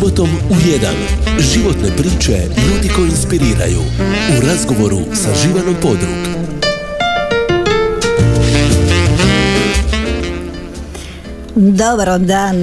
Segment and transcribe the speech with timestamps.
[0.00, 0.86] Subotom u 1.
[1.38, 3.80] Životne priče ljudi koji inspiriraju.
[4.38, 6.16] U razgovoru sa Živanom Podrug.
[11.54, 12.56] Dobar dan,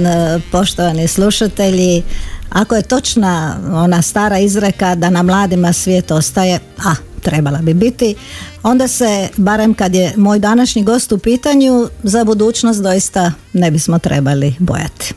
[0.52, 2.02] poštovani slušatelji.
[2.50, 8.14] Ako je točna ona stara izreka da na mladima svijet ostaje, a trebala bi biti,
[8.62, 13.98] onda se, barem kad je moj današnji gost u pitanju, za budućnost doista ne bismo
[13.98, 15.14] trebali bojati.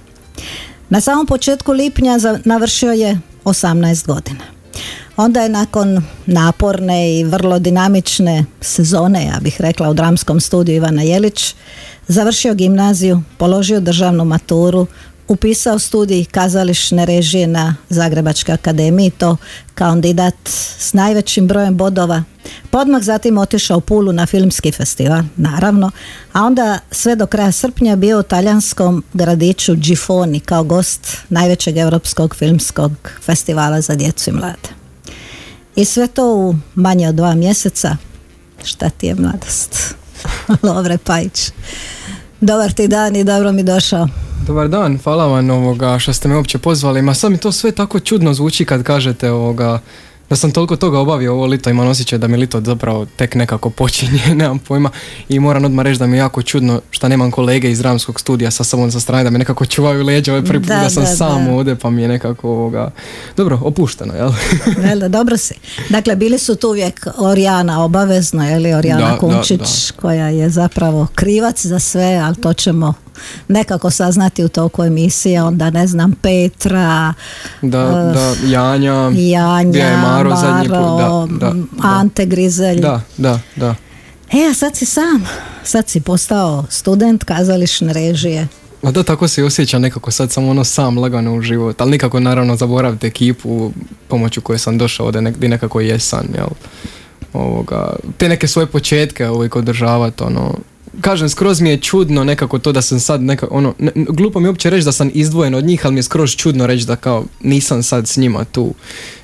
[0.92, 4.44] Na samom početku lipnja navršio je 18 godina.
[5.18, 11.02] Onda je nakon naporne i vrlo dinamične sezone, ja bih rekla, u dramskom studiju Ivana
[11.02, 11.56] Jelić,
[12.08, 14.88] završio gimnaziju, položio državnu maturu,
[15.32, 19.38] upisao studij kazališne režije na Zagrebačkoj akademiji, to
[19.76, 20.36] kandidat
[20.80, 22.24] s najvećim brojem bodova.
[22.70, 25.92] Podmah zatim otišao u Pulu na filmski festival, naravno,
[26.34, 32.36] a onda sve do kraja srpnja bio u talijanskom gradiću Gifoni kao gost najvećeg europskog
[32.36, 34.70] filmskog festivala za djecu i mlade.
[35.76, 37.98] I sve to u manje od dva mjeseca.
[38.64, 39.96] Šta ti je mladost?
[40.64, 41.52] Lovre Pajić.
[42.42, 44.08] Dobar ti dan i dobro mi došao.
[44.48, 47.02] Dobar dan, hvala vam ovoga što ste me uopće pozvali.
[47.02, 49.80] Ma sad mi to sve tako čudno zvuči kad kažete ovoga
[50.32, 53.70] da sam toliko toga obavio ovo lito, imam osjećaj da mi lito zapravo tek nekako
[53.70, 54.90] počinje, nemam pojma
[55.30, 58.52] i moram odmah reći da mi je jako čudno što nemam kolege iz ramskog studija
[58.52, 61.48] sa sobom sa strane, da me nekako čuvaju leđa, ovaj prvi put da, sam sam
[61.48, 62.92] ovdje pa mi je nekako ovoga,
[63.38, 64.32] dobro, opušteno, jel?
[65.00, 65.54] da, dobro si.
[65.90, 71.66] Dakle, bili su tu uvijek Orijana obavezno, je li Orijana Kunčić koja je zapravo krivac
[71.66, 72.94] za sve, ali to ćemo
[73.48, 77.14] nekako saznati u toku emisije, onda ne znam Petra
[77.62, 83.76] da, uh, da, Janja Janja, Maro, Maro da, da, Ante Grizelj da, da, da
[84.34, 85.28] E, a sad si sam,
[85.64, 88.48] sad si postao student kazališne režije.
[88.84, 92.20] A da, tako se osjeća nekako sad sam ono sam lagano u život, ali nikako
[92.20, 93.72] naravno zaboraviti ekipu
[94.08, 96.48] pomoću koje sam došao ovdje nek, nekako jesam, jel?
[97.34, 100.54] Ovoga, te neke svoje početke uvijek održavati, ono,
[101.02, 104.50] kažem, skroz mi je čudno nekako to da sam sad neka, ono, glupo mi je
[104.50, 107.26] uopće reći da sam izdvojen od njih, ali mi je skroz čudno reći da kao
[107.42, 108.74] nisam sad s njima tu.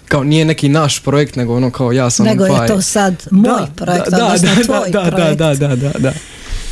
[0.07, 3.67] Kao nije neki naš projekt, nego ono kao ja sam Nego je to sad moj
[3.75, 5.37] projekt, da, odnosno da, tvoj da, projekt.
[5.37, 6.13] Da, da, da, da.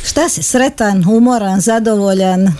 [0.04, 2.54] Šta si, sretan, humoran, zadovoljan?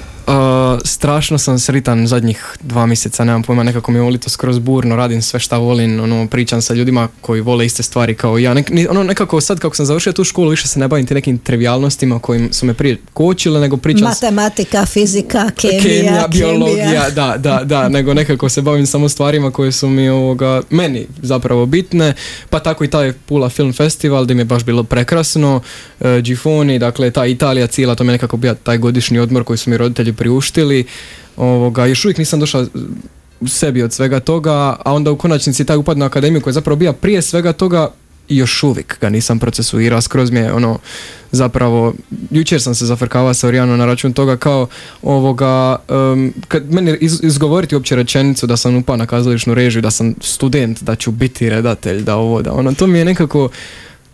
[0.84, 5.22] Strašno sam sritan zadnjih dva mjeseca, nemam pojma, nekako mi je volito skroz burno, radim
[5.22, 8.54] sve šta volim, ono, pričam sa ljudima koji vole iste stvari kao ja.
[8.54, 11.38] Nek, ono, nekako sad kako sam završio tu školu, više se ne bavim ti nekim
[11.38, 14.08] trivialnostima kojim su me prije kočile, nego pričam...
[14.08, 19.72] Matematika, fizika, kemija, kemija biologija, da, da, da, nego nekako se bavim samo stvarima koje
[19.72, 22.14] su mi ovoga, meni zapravo bitne,
[22.50, 25.60] pa tako i taj Pula Film Festival gdje mi je baš bilo prekrasno,
[26.00, 29.56] e, Gifoni, dakle ta Italija cijela, to mi je nekako bio taj godišnji odmor koji
[29.56, 30.84] su mi roditelji priuštili.
[31.36, 32.66] Ovoga, još uvijek nisam došao
[33.46, 36.76] sebi od svega toga, a onda u konačnici taj upad na akademiju koji je zapravo
[36.76, 37.90] bio prije svega toga
[38.28, 40.78] još uvijek ga nisam procesuirao, skroz mi je ono
[41.32, 41.94] zapravo,
[42.30, 44.66] jučer sam se zafrkavao sa Orijanom na račun toga kao
[45.02, 45.76] ovoga,
[46.48, 50.96] kad meni izgovoriti uopće rečenicu da sam upao na kazališnu režiju, da sam student, da
[50.96, 53.48] ću biti redatelj, da ovo, da ono, to mi je nekako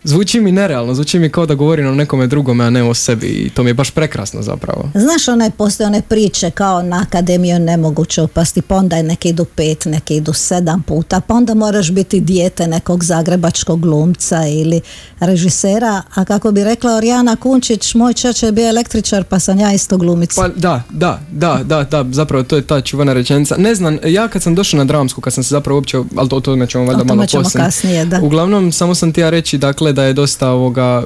[0.03, 3.27] Zvuči mi nerealno, zvuči mi kao da govorim o nekome drugome, a ne o sebi
[3.27, 4.89] i to mi je baš prekrasno zapravo.
[4.95, 9.85] Znaš, one postoje one priče kao na akademiju nemoguće upasti, pa onda neki idu pet,
[9.85, 14.81] neki idu sedam puta, pa onda moraš biti dijete nekog zagrebačkog glumca ili
[15.19, 19.73] režisera, a kako bi rekla Orijana Kunčić, moj čač je bio električar, pa sam ja
[19.73, 20.41] isto glumica.
[20.41, 23.55] Pa da, da, da, da, da, zapravo to je ta čuvana rečenica.
[23.57, 26.39] Ne znam, ja kad sam došao na dramsku, kad sam se zapravo uopće, ali to,
[26.39, 28.19] to nećemo valjda malo kasnije, da.
[28.21, 31.03] Uglavnom, samo sam ti ja reći, dakle, da je dosta ovoga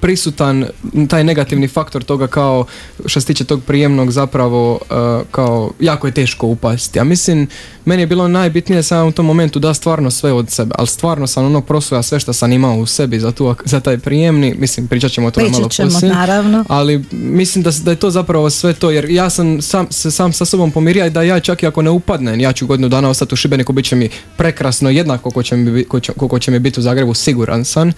[0.00, 0.66] prisutan
[1.08, 2.64] taj negativni faktor toga kao
[3.06, 6.98] što se tiče tog prijemnog zapravo uh, kao jako je teško upasti.
[6.98, 7.48] Ja mislim,
[7.84, 11.26] meni je bilo najbitnije samo u tom momentu da stvarno sve od sebe, ali stvarno
[11.26, 14.88] sam ono prosvoja sve što sam imao u sebi za, tu, za taj prijemni, mislim
[14.88, 16.64] pričat ćemo o tome malo poslije, naravno.
[16.68, 20.32] ali mislim da, da je to zapravo sve to, jer ja sam sam, se sam
[20.32, 23.34] sa sobom pomirio da ja čak i ako ne upadnem, ja ću godinu dana ostati
[23.34, 25.84] u Šibeniku, bit će mi prekrasno jednako ko će mi,
[26.28, 27.92] ko će mi biti u Zagrebu, siguran sam,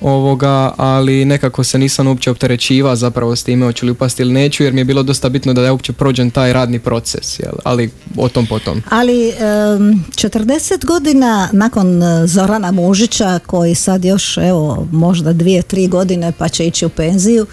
[0.00, 4.64] ovoga, ali nekako se nisam uopće opterećiva zapravo s time hoću li upasti ili neću
[4.64, 7.52] jer mi je bilo dosta bitno da ja uopće prođem taj radni proces, jel?
[7.64, 8.82] ali o tom potom.
[8.90, 15.88] Ali um, 40 godina nakon e, Zorana Mužića koji sad još evo možda dvije, tri
[15.88, 17.46] godine pa će ići u penziju,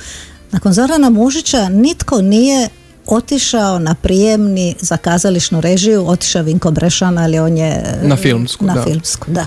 [0.52, 2.70] nakon Zorana Mužića nitko nije
[3.06, 8.74] otišao na prijemni za kazališnu režiju, otišao Vinko Brešan, ali on je na filmsku, na
[8.74, 8.84] da.
[8.84, 9.46] filmsku, da.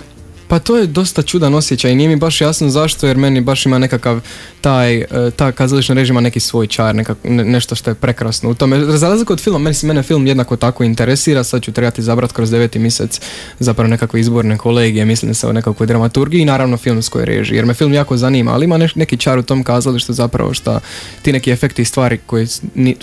[0.49, 3.67] Pa to je dosta čudan osjećaj i nije mi baš jasno zašto jer meni baš
[3.67, 4.21] ima nekakav
[4.61, 5.06] taj, e,
[5.37, 8.97] ta kazališna režima neki svoj čar, nešto što je prekrasno u tome.
[8.97, 12.50] Za od filma, meni se mene film jednako tako interesira, sad ću trebati izabrati kroz
[12.50, 13.21] deveti mjesec
[13.59, 17.75] zapravo nekakve izborne kolegije, mislim se o nekakvoj dramaturgiji i naravno filmskoj režiji, jer me
[17.75, 20.81] film jako zanima, ali ima neki čar u tom kazalištu zapravo što
[21.23, 22.47] ti neki efekti i stvari koji,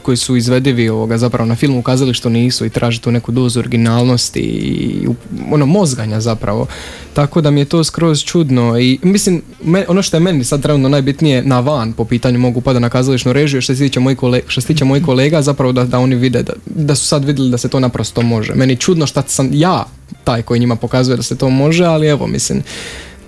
[0.02, 3.60] koji su izvedivi ovoga zapravo na filmu u kazalištu nisu i traži tu neku dozu
[3.60, 5.08] originalnosti i
[5.52, 6.68] ono mozganja zapravo.
[7.14, 9.42] Tako da mi je to skroz čudno i mislim,
[9.88, 13.34] ono što je meni sad trenutno najbitnije na van po pitanju mogu pada na kazališnu
[13.34, 16.16] režiju što se tiče mojih kolega, što se tiče mojih kolega zapravo da, da oni
[16.16, 18.56] vide da, da su sad vidjeli da se to naprosto može.
[18.56, 19.86] Meni čudno što sam ja
[20.24, 22.64] taj koji njima pokazuje da se to može, ali evo mislim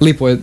[0.02, 0.40] lipo je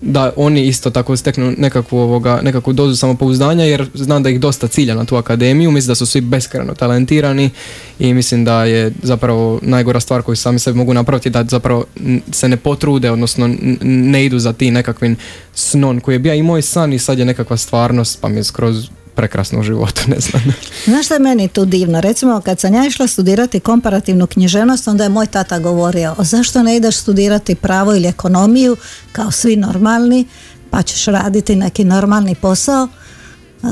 [0.00, 4.68] da oni isto tako steknu nekakvu, ovoga, nekakvu dozu samopouzdanja jer znam da ih dosta
[4.68, 7.50] cilja na tu akademiju, mislim da su svi beskreno talentirani
[7.98, 11.84] i mislim da je zapravo najgora stvar koju sami sebi mogu napraviti da zapravo
[12.32, 13.50] se ne potrude, odnosno
[13.82, 15.16] ne idu za ti nekakvim
[15.54, 16.34] snon koji je bio.
[16.34, 18.88] I moj san i sad je nekakva stvarnost pa mi je skroz
[19.20, 20.42] prekrasno u životu, ne znam.
[20.84, 22.00] Znaš što je meni tu divno?
[22.00, 26.76] Recimo, kad sam ja išla studirati komparativnu književnost, onda je moj tata govorio, zašto ne
[26.76, 28.76] ideš studirati pravo ili ekonomiju,
[29.12, 30.26] kao svi normalni,
[30.70, 32.88] pa ćeš raditi neki normalni posao.
[32.88, 33.66] E,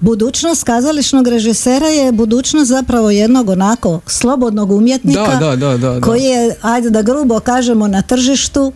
[0.00, 6.56] budućnost kazališnog režisera je budućnost zapravo jednog onako slobodnog umjetnika da, da, da, koji je,
[6.62, 8.72] ajde da grubo kažemo, na tržištu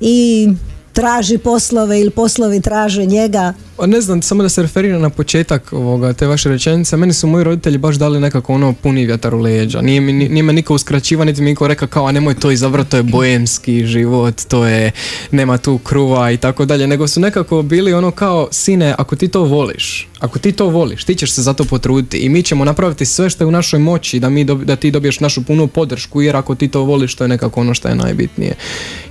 [0.00, 0.48] i
[0.92, 3.54] traži poslove ili poslovi traže njega
[3.86, 7.44] ne znam, samo da se referira na početak ovoga, te vaše rečenice, meni su moji
[7.44, 9.80] roditelji baš dali nekako ono puni vjetar u leđa.
[9.80, 12.90] Nije, mi, nije me niko uskraćiva, niti mi niko rekao kao, a nemoj to izabrati,
[12.90, 14.90] to je bojemski život, to je,
[15.30, 19.28] nema tu kruva i tako dalje, nego su nekako bili ono kao, sine, ako ti
[19.28, 22.64] to voliš, ako ti to voliš, ti ćeš se za to potruditi i mi ćemo
[22.64, 26.22] napraviti sve što je u našoj moći da, mi da ti dobiješ našu punu podršku,
[26.22, 28.54] jer ako ti to voliš, to je nekako ono što je najbitnije.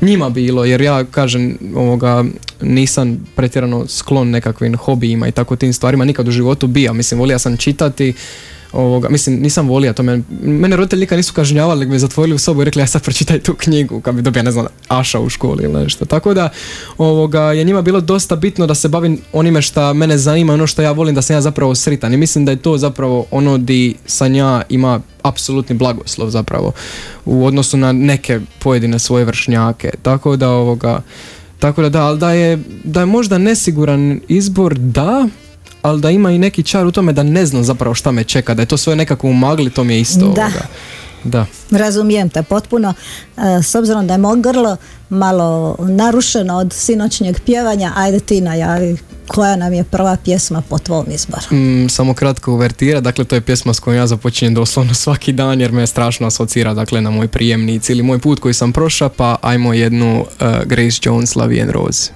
[0.01, 2.25] Njima bilo, jer ja kažem, ovoga,
[2.61, 4.29] nisam pretjerano sklon
[4.65, 6.94] nekakvim hobijima i tako tim stvarima nikad u životu bija.
[6.94, 8.13] Mislim, volio sam čitati,
[8.71, 10.04] ovoga, mislim, nisam volio to.
[10.04, 13.39] Mene, mene roditelji nikad nisu kažnjavali, me zatvorili u sobu i rekli, ja sad pročitaj
[13.39, 16.06] tu knjigu, kad bi dobio, ne znam, Aša u školi ili nešto.
[16.06, 16.50] Tako da,
[16.98, 20.81] ovoga, je njima bilo dosta bitno da se bavim onime što mene zanima, ono što
[20.81, 22.13] ja volim, da sam ja zapravo sritan.
[22.13, 26.71] I mislim da je to zapravo ono di Sanja ima apsolutni blagoslov zapravo
[27.25, 29.92] u odnosu na neke pojedine svoje vršnjake.
[30.01, 31.01] Tako da, ovoga,
[31.59, 35.27] tako da da, ali da je, da je možda nesiguran izbor, da,
[35.81, 38.54] ali da ima i neki čar u tome da ne znam zapravo šta me čeka,
[38.54, 40.33] da je to sve nekako u magli, to mi je isto.
[40.36, 40.50] Da.
[41.27, 41.45] Da.
[41.71, 42.94] Razumijem te potpuno.
[43.38, 44.77] E, s obzirom da je moj grlo
[45.09, 48.97] malo narušeno od sinoćnjeg pjevanja, ajde ti najavi
[49.27, 51.56] koja nam je prva pjesma po tvom izboru?
[51.56, 55.62] Mm, samo kratko uvertira, dakle to je pjesma s kojom ja započinjem doslovno svaki dan
[55.62, 59.35] jer me strašno asocira dakle, na moj prijemnici ili moj put koji sam prošao, pa
[59.41, 62.12] ajmo jednu uh, Grace Jones, Lavi and Rose.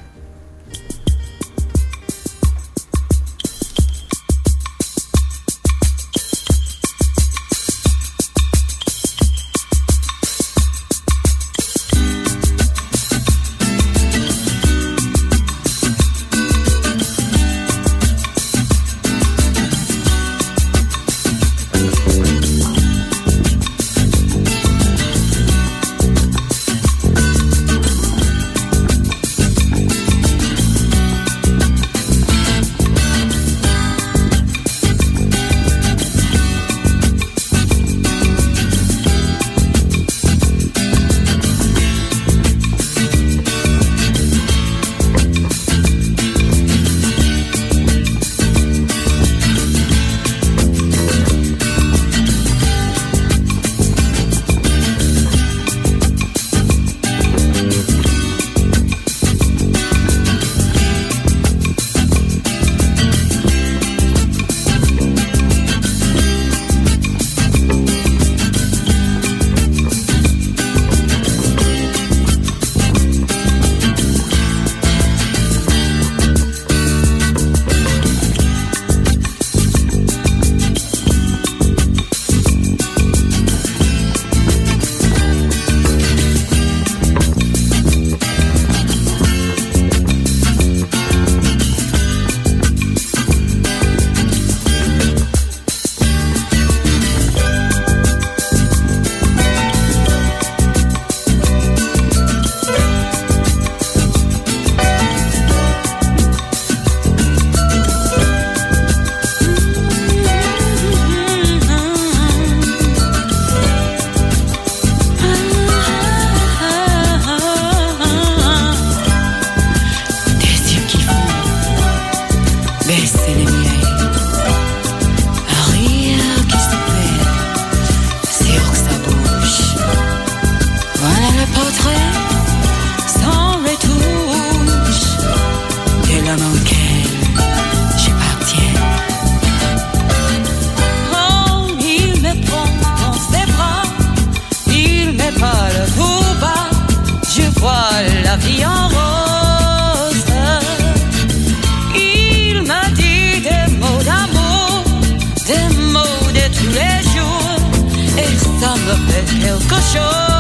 [158.92, 160.31] love the El show.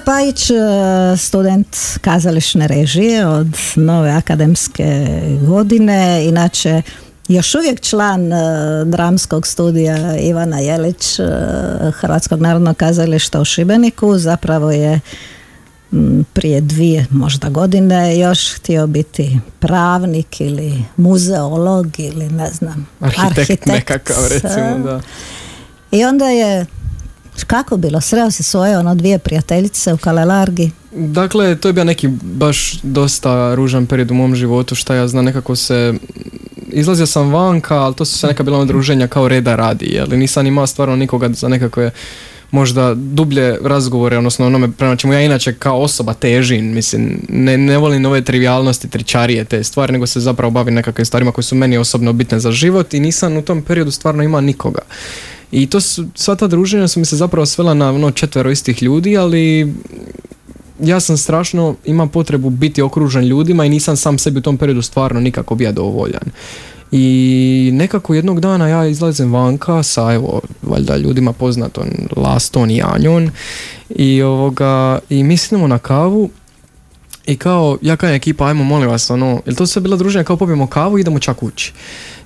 [0.00, 0.54] Pajić, e,
[1.16, 5.06] student kazališne režije od nove akademske
[5.46, 6.82] godine, inače
[7.28, 8.36] još uvijek član e,
[8.84, 11.24] dramskog studija Ivana Jelić e,
[11.94, 15.00] Hrvatskog narodnog kazališta u Šibeniku, zapravo je
[16.32, 23.66] prije dvije možda godine još htio biti pravnik ili muzeolog ili ne znam arhitekt, arhitekt.
[23.66, 25.00] nekakav recimo da.
[25.92, 26.66] I onda je
[27.44, 28.00] kako bilo?
[28.00, 30.70] Sreo si svoje ono dvije prijateljice u Kalelargi?
[30.92, 35.24] Dakle, to je bio neki baš dosta ružan period u mom životu, šta ja znam,
[35.24, 35.94] nekako se
[36.72, 40.08] izlazio sam vanka, ali to su se neka bila ono druženja kao reda radi, jer
[40.08, 41.90] nisam imao stvarno nikoga za nekakve
[42.50, 47.78] možda dublje razgovore, odnosno onome prema čemu ja inače kao osoba težim, mislim, ne, ne
[47.78, 51.78] volim ove trivialnosti, tričarije, te stvari, nego se zapravo bavim nekakvim stvarima koje su meni
[51.78, 54.80] osobno bitne za život i nisam u tom periodu stvarno imao nikoga.
[55.52, 58.82] I to su, sva ta druženja su mi se zapravo svela na ono četvero istih
[58.82, 59.74] ljudi, ali
[60.80, 64.82] ja sam strašno imam potrebu biti okružen ljudima i nisam sam sebi u tom periodu
[64.82, 66.22] stvarno nikako bio dovoljan.
[66.92, 71.84] I nekako jednog dana ja izlazim vanka sa evo valjda ljudima poznatom
[72.16, 73.30] Laston i Anjon
[73.88, 76.30] i ovoga i mislimo na kavu
[77.26, 80.36] i kao ja kao ekipa ajmo molim vas ono, jel to sve bila druženja kao
[80.36, 81.72] popijemo kavu i idemo čak kući.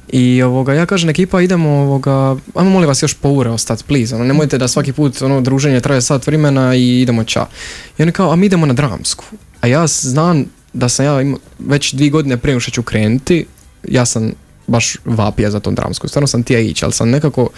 [0.09, 4.15] I ovoga, ja kažem ekipa idemo ovoga, ajmo molim vas još po ure ostati, please,
[4.15, 7.47] ono, nemojte da svaki put ono druženje traje sat vremena i idemo ča.
[7.99, 9.25] I oni kao, a mi idemo na dramsku.
[9.61, 13.47] A ja znam da sam ja ima, već dvije godine prije što ću krenuti,
[13.89, 14.33] ja sam
[14.67, 16.09] baš vapija za tom dramsku.
[16.09, 17.49] Stvarno sam tija ići, ali sam nekako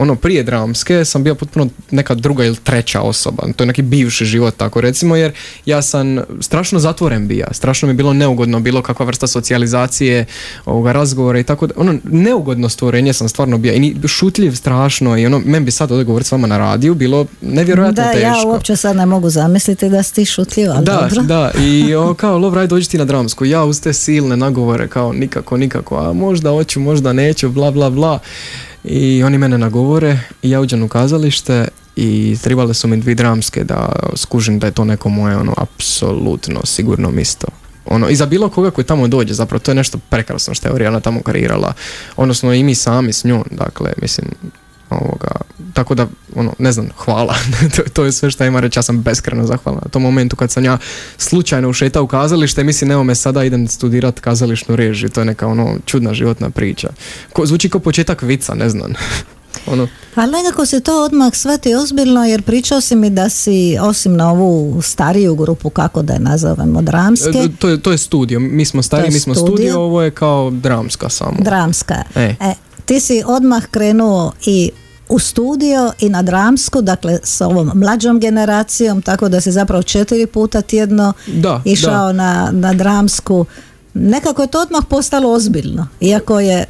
[0.00, 3.42] ono prije dramske sam bio potpuno neka druga ili treća osoba.
[3.56, 5.32] To je neki bivši život tako recimo jer
[5.66, 7.46] ja sam strašno zatvoren bija.
[7.52, 10.26] Strašno mi je bilo neugodno bilo kakva vrsta socijalizacije,
[10.64, 11.74] ovoga razgovora i tako da.
[11.76, 16.04] Ono neugodno stvorenje sam stvarno bio i šutljiv strašno i ono meni bi sad ovdje
[16.04, 18.30] govoriti s vama na radiju bilo nevjerojatno da, teško.
[18.30, 21.22] Da, ja uopće sad ne mogu zamisliti da si ti šutljiv, ali da, dobro.
[21.22, 23.44] Da, i o, kao Lovraj dođi ti na dramsku.
[23.44, 27.90] Ja uz te silne nagovore kao nikako, nikako, a možda hoću, možda neću, bla, bla,
[27.90, 28.18] bla
[28.84, 33.64] i oni mene nagovore i ja uđem u kazalište i trebale su mi dvi dramske
[33.64, 37.46] da skužim da je to neko moje ono apsolutno sigurno misto.
[37.86, 40.74] Ono, i za bilo koga koji tamo dođe, zapravo to je nešto prekrasno što je
[40.74, 41.72] Orijana tamo kreirala,
[42.16, 44.26] odnosno i mi sami s njom, dakle, mislim,
[44.90, 45.30] ovoga,
[45.72, 47.34] tako da, ono, ne znam, hvala,
[47.76, 50.50] to, to, je sve što ima reći, ja sam beskreno zahvalan na tom momentu kad
[50.50, 50.78] sam ja
[51.16, 55.46] slučajno ušetao u kazalište, mislim, evo me sada idem studirat kazališnu režiju, to je neka
[55.46, 56.88] ono čudna životna priča.
[57.32, 58.92] Ko, zvuči kao početak vica, ne znam.
[59.72, 59.88] ono.
[60.14, 64.30] Ali nekako se to odmah shvati ozbiljno jer pričao si mi da si osim na
[64.30, 67.38] ovu stariju grupu kako da je nazovemo dramske.
[67.38, 69.80] E, to, je, to je studio, mi smo stariji, mi smo studio.
[69.80, 71.36] ovo je kao dramska samo.
[71.38, 72.02] Dramska.
[72.14, 72.34] E.
[72.40, 74.70] e ti si odmah krenuo i
[75.08, 80.26] u studio i na dramsku, dakle s ovom mlađom generacijom, tako da se zapravo četiri
[80.26, 83.46] puta tjedno da, išao Na, na dramsku.
[83.94, 86.64] Nekako je to odmah postalo ozbiljno, iako je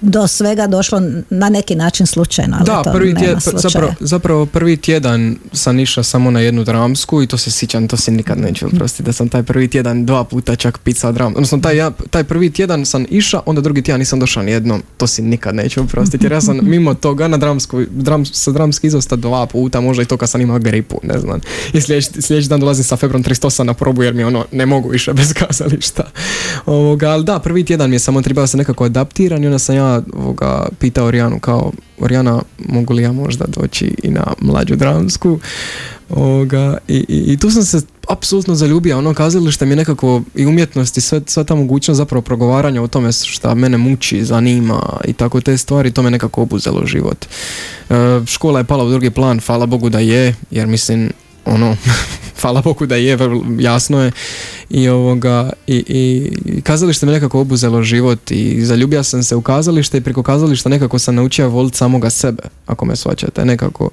[0.00, 2.56] do svega došlo na neki način slučajno.
[2.56, 7.26] Ali da, prvi tjedan, zapravo, zapravo, prvi tjedan sam išao samo na jednu dramsku i
[7.26, 10.56] to se sjećam, to se nikad neću oprostiti, da sam taj prvi tjedan dva puta
[10.56, 11.32] čak pisao dram.
[11.32, 14.82] Odnosno, taj, ja, taj prvi tjedan sam išao, onda drugi tjedan nisam došao ni jednom,
[14.96, 18.86] to si nikad neću oprostiti, jer ja sam mimo toga na dramsku, dram, sa dramski
[18.86, 21.40] izosta dva puta, možda i to kad sam imao gripu, ne znam.
[21.72, 24.88] I sljedeći, sljedeći dan dolazim sa febrom 38 na probu jer mi ono, ne mogu
[24.88, 26.10] više bez kazališta.
[26.66, 30.68] Ovoga, ali da, prvi tjedan mi je samo trebao se nekako adaptirati sam ja ovoga,
[30.78, 35.38] pitao Orijanu kao Orijana, mogu li ja možda doći i na mlađu dramsku
[36.10, 40.46] ovoga, i, i, i tu sam se apsolutno zaljubio, ono kazalište mi je nekako i
[40.46, 45.12] umjetnost i sve, sva ta mogućnost zapravo progovaranja o tome šta mene muči, zanima i
[45.12, 47.26] tako te stvari, to me nekako obuzelo život.
[47.90, 47.94] E,
[48.26, 51.10] škola je pala u drugi plan, hvala Bogu da je, jer mislim,
[51.44, 51.76] ono,
[52.40, 53.18] hvala Bogu da je,
[53.58, 54.12] jasno je.
[54.70, 59.98] I ovoga i, i kazalište me nekako obuzelo život i zaljubio sam se u kazalište
[59.98, 63.90] i preko kazališta nekako sam naučio voliti samoga sebe, ako me svaćate, nekako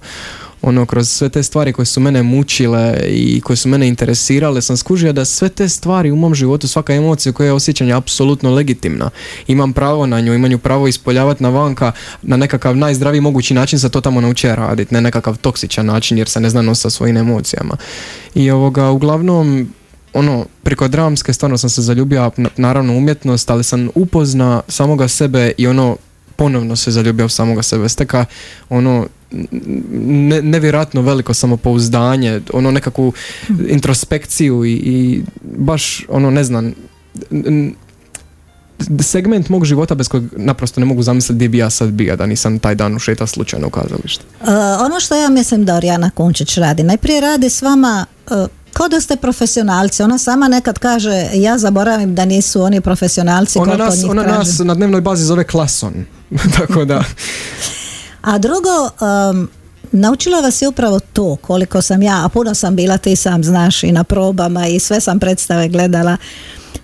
[0.61, 4.77] ono kroz sve te stvari koje su mene mučile i koje su mene interesirale sam
[4.77, 9.09] skužio da sve te stvari u mom životu svaka emocija koja je osjećanje apsolutno legitimna
[9.47, 13.79] imam pravo na nju, imam nju pravo ispoljavati na vanka na nekakav najzdraviji mogući način
[13.79, 17.17] se to tamo naučio raditi, ne nekakav toksičan način jer se ne zna sa svojim
[17.17, 17.77] emocijama
[18.35, 19.67] i ovoga uglavnom
[20.13, 25.67] ono, preko dramske stvarno sam se zaljubio naravno umjetnost, ali sam upozna samoga sebe i
[25.67, 25.97] ono
[26.35, 27.89] ponovno se zaljubio samoga sebe.
[27.89, 28.25] Steka
[28.69, 33.13] ono ne, nevjerojatno veliko samopouzdanje, ono nekakvu
[33.67, 36.73] introspekciju i, i baš ono ne znam
[39.01, 42.25] segment mog života bez kojeg naprosto ne mogu zamisliti gdje bi ja sad bio da
[42.25, 44.23] nisam taj dan ušeta slučajno u kazalište.
[44.41, 44.47] Uh,
[44.85, 49.01] ono što ja mislim da Orijana Kunčić radi, najprije radi s vama uh, kao da
[49.01, 50.03] ste profesionalci.
[50.03, 53.59] Ona sama nekad kaže, ja zaboravim da nisu oni profesionalci.
[53.59, 55.93] Ona, nas, ona nas na dnevnoj bazi zove klason.
[56.57, 57.03] Tako da.
[58.27, 58.89] A drugo,
[59.31, 59.49] um,
[59.91, 63.83] naučila vas je upravo to koliko sam ja, a puno sam bila, ti sam znaš
[63.83, 66.17] i na probama i sve sam predstave gledala.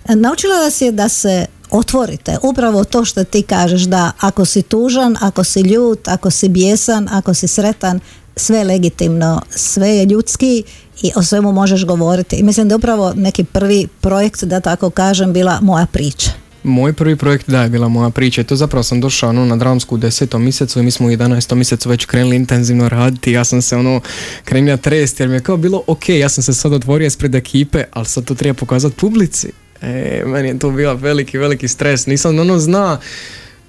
[0.08, 2.38] Naučila vas je da se otvorite.
[2.42, 7.08] Upravo to što ti kažeš da ako si tužan, ako si ljut, ako si bijesan,
[7.12, 8.00] ako si sretan,
[8.36, 10.62] sve je legitimno, sve je ljudski
[11.02, 12.36] i o svemu možeš govoriti.
[12.36, 16.43] I mislim da je upravo neki prvi projekt, da tako kažem, bila moja priča.
[16.64, 19.94] Moj prvi projekt da je bila moja priča to zapravo sam došao ono, na dramsku
[19.94, 21.54] u desetom mjesecu i mi smo u 11.
[21.54, 24.00] mjesecu već krenuli intenzivno raditi ja sam se ono
[24.44, 27.84] krenio trest jer mi je kao bilo ok, ja sam se sad otvorio ispred ekipe,
[27.92, 29.48] ali sad to treba pokazati publici.
[29.82, 32.98] E, meni je to bio veliki, veliki stres, nisam ono zna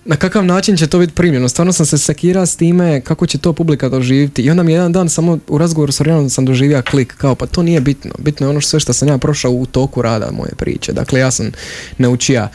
[0.05, 1.49] na kakav način će to biti primljeno.
[1.49, 4.91] Stvarno sam se sekira s time kako će to publika doživjeti i onda mi jedan
[4.91, 8.11] dan samo u razgovoru s Orijanom sam doživio klik kao pa to nije bitno.
[8.17, 10.93] Bitno je ono sve što sam ja prošao u toku rada moje priče.
[10.93, 11.51] Dakle ja sam
[11.97, 12.47] naučio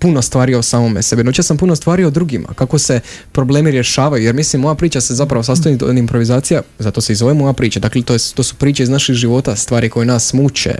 [0.00, 1.24] puno stvari o samome sebi.
[1.24, 3.00] Naučio sam puno stvari o drugima, kako se
[3.32, 7.34] problemi rješavaju, jer mislim moja priča se zapravo sastoji od improvizacija, zato se i zove
[7.34, 7.80] moja priča.
[7.80, 10.74] Dakle to, je, to su priče iz naših života, stvari koje nas muče,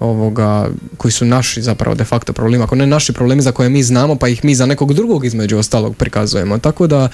[0.00, 3.82] ovoga, koji su naši zapravo de facto problemi, ako ne naši problemi za koje mi
[3.82, 6.58] znamo, pa ih mi za nekog drugog između ostalog prikazujemo.
[6.58, 7.08] Tako da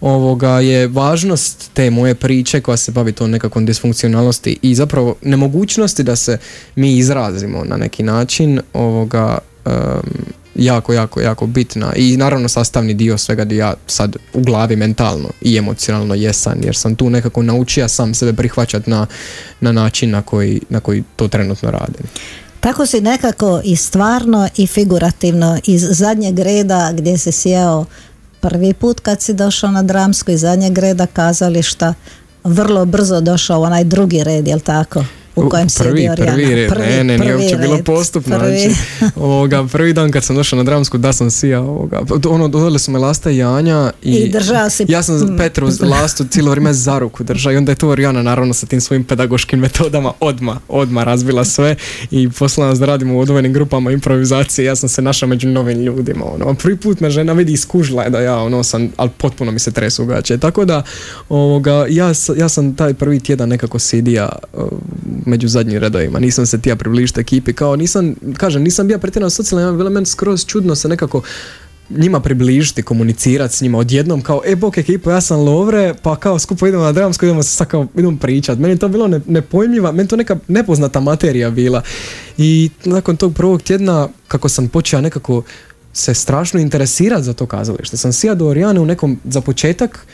[0.00, 6.02] ovoga je važnost te moje priče koja se bavi to nekakvom disfunkcionalnosti i zapravo nemogućnosti
[6.02, 6.38] da se
[6.76, 9.38] mi izrazimo na neki način ovoga
[10.58, 15.28] jako, jako, jako bitna i naravno sastavni dio svega gdje ja sad u glavi mentalno
[15.40, 19.06] i emocionalno jesam jer sam tu nekako naučio sam sebe prihvaćati na,
[19.60, 22.06] na način na koji, na koji to trenutno radim.
[22.60, 27.84] Tako si nekako i stvarno i figurativno iz zadnjeg reda gdje si sjeo
[28.40, 31.94] prvi put kad si došao na dramsko iz zadnjeg reda kazališta
[32.44, 35.04] vrlo brzo došao onaj drugi red, jel tako?
[35.36, 38.38] U kojem prvi, prvi, red, prvi, ne, ne, nije uopće bilo postupno.
[38.38, 38.58] Prvi.
[38.58, 38.76] Znači,
[39.16, 42.90] ovoga, prvi dan kad sam došao na dramsku, da sam sija, ovoga, ono, dodali su
[42.90, 44.84] me Lasta i Janja i, I držao si...
[44.88, 45.36] ja sam.
[45.36, 48.80] Petru Lastu cijelo vrijeme za ruku držao i onda je to Orijana naravno sa tim
[48.80, 51.76] svojim pedagoškim metodama odma, odma razbila sve
[52.10, 55.80] i poslala nas da radimo u odvojenim grupama improvizacije, ja sam se našao među novim
[55.80, 59.50] ljudima, ono, prvi put me žena vidi iskužila je da ja, ono, sam, ali potpuno
[59.50, 60.82] mi se tresu gaće, tako da,
[61.28, 64.28] ovoga, ja, ja sam taj prvi tjedan nekako sidija
[65.26, 66.18] među zadnjim redovima.
[66.18, 70.46] Nisam se tija približiti ekipi, kao nisam, kažem, nisam bio pretjerano socijalan, bilo meni skroz
[70.46, 71.22] čudno se nekako
[71.90, 76.38] njima približiti, komunicirati s njima odjednom kao, e bok ekipo, ja sam Lovre, pa kao
[76.38, 78.58] skupo idemo na dramsko, idemo se sad kao, idemo pričat.
[78.58, 81.82] Meni to bilo ne, nepojmljiva, meni to neka nepoznata materija bila.
[82.38, 85.42] I nakon tog prvog tjedna, kako sam počeo nekako
[85.92, 87.96] se strašno interesirati za to kazalište.
[87.96, 88.46] Sam sija do
[88.80, 90.06] u nekom, za početak,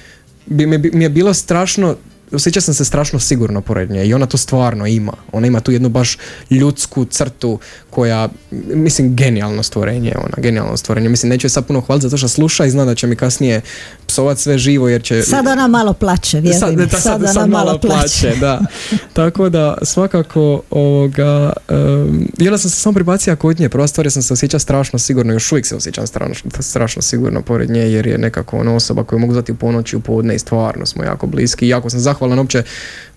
[0.47, 1.97] bi, mi je bilo strašno
[2.33, 5.13] osjeća sam se strašno sigurno pored nje i ona to stvarno ima.
[5.33, 6.19] Ona ima tu jednu baš
[6.51, 7.59] ljudsku crtu
[7.91, 8.29] koja,
[8.75, 11.09] mislim, genijalno stvorenje ona, genijalno stvorenje.
[11.09, 13.61] Mislim, neću je sad puno hvaliti zato što sluša i zna da će mi kasnije
[14.07, 15.23] psovat sve živo jer će...
[15.23, 16.61] Sad ona malo plaće, vjerujem.
[16.61, 18.61] Sad, da, sad, ona sad malo plaće, da.
[19.13, 24.11] Tako da svakako ovoga, um, onda sam se samo pribacio kod nje, prva stvar je
[24.11, 28.07] sam se osjećao strašno sigurno, još uvijek se osjećam strašno, strašno sigurno pored nje jer
[28.07, 31.27] je nekako ona osoba koju mogu zvati u ponoći u podne i stvarno smo jako
[31.27, 32.63] bliski jako sam zahvalan uopće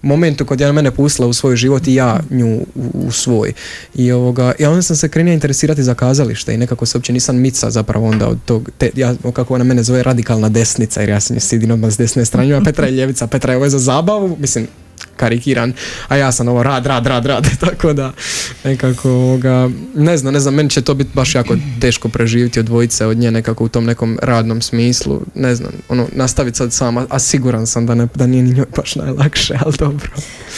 [0.01, 3.53] momentu kad je mene pustila u svoj život i ja nju u, u svoj.
[3.95, 7.37] I, ovoga, i onda sam se krenio interesirati za kazalište i nekako se uopće nisam
[7.37, 11.19] mica zapravo onda od tog, te, ja, kako ona mene zove radikalna desnica jer ja
[11.19, 14.37] sam sidim odmah s desne strane, a Petra je ljevica, Petra je ovo za zabavu,
[14.39, 14.67] mislim,
[15.15, 15.73] karikiran,
[16.07, 18.11] a ja sam ovo rad, rad, rad, rad, tako da
[18.63, 22.65] nekako ovoga, ne znam, ne znam, meni će to biti baš jako teško preživjeti od
[22.65, 27.05] dvojice od nje nekako u tom nekom radnom smislu, ne znam, ono, nastaviti sad sama,
[27.09, 30.09] a siguran sam da, ne, da nije ni njoj baš najlakše, ali dobro.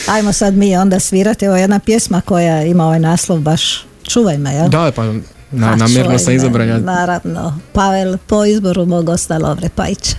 [0.08, 4.54] Ajmo sad mi onda svirati, ovo jedna pjesma koja ima ovaj naslov baš Čuvaj me,
[4.54, 4.70] jel?
[4.70, 5.04] Da, pa
[5.52, 6.84] na, namjerno sam izabran.
[6.84, 10.16] Naravno, Pavel po izboru mog ostalo Lovre Pajića.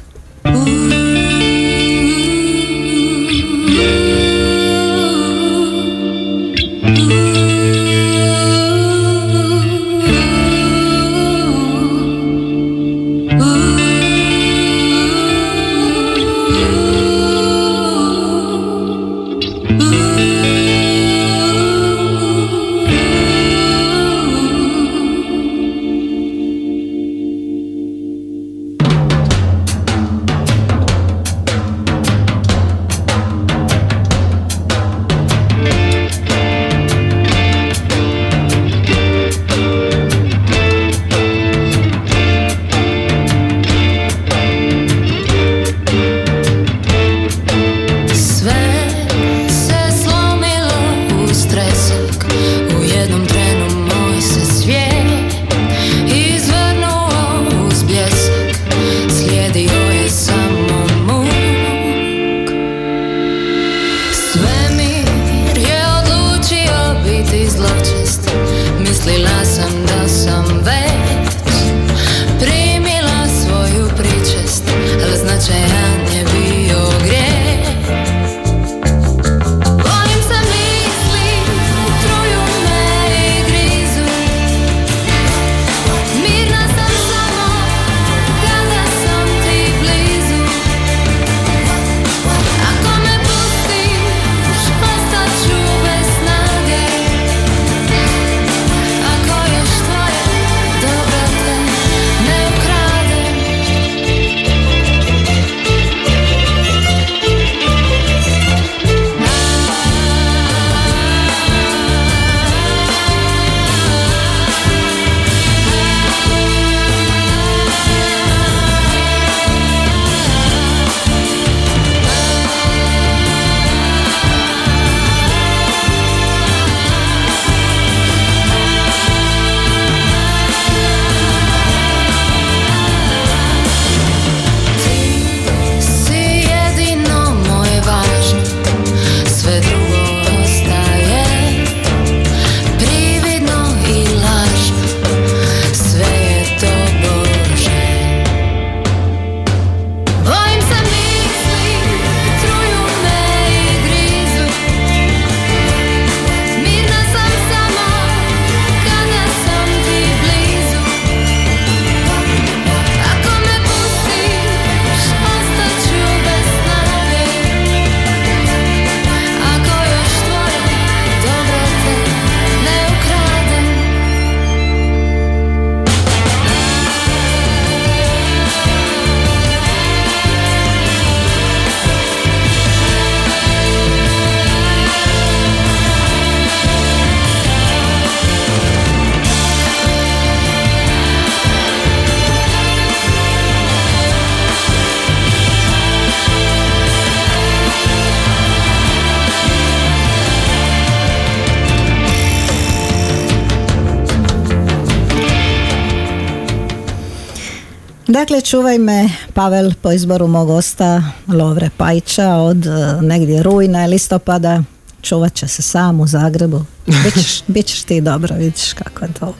[208.28, 212.70] Dakle, čuvaj me Pavel po izboru mog osta Lovre Pajča od e,
[213.02, 214.62] negdje rujna i listopada
[215.02, 216.64] čuvat će se sam u Zagrebu.
[217.04, 219.34] Bićeš, bićeš ti dobro, vidiš kako je to.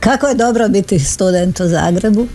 [0.00, 2.26] Kako je dobro biti student u Zagrebu.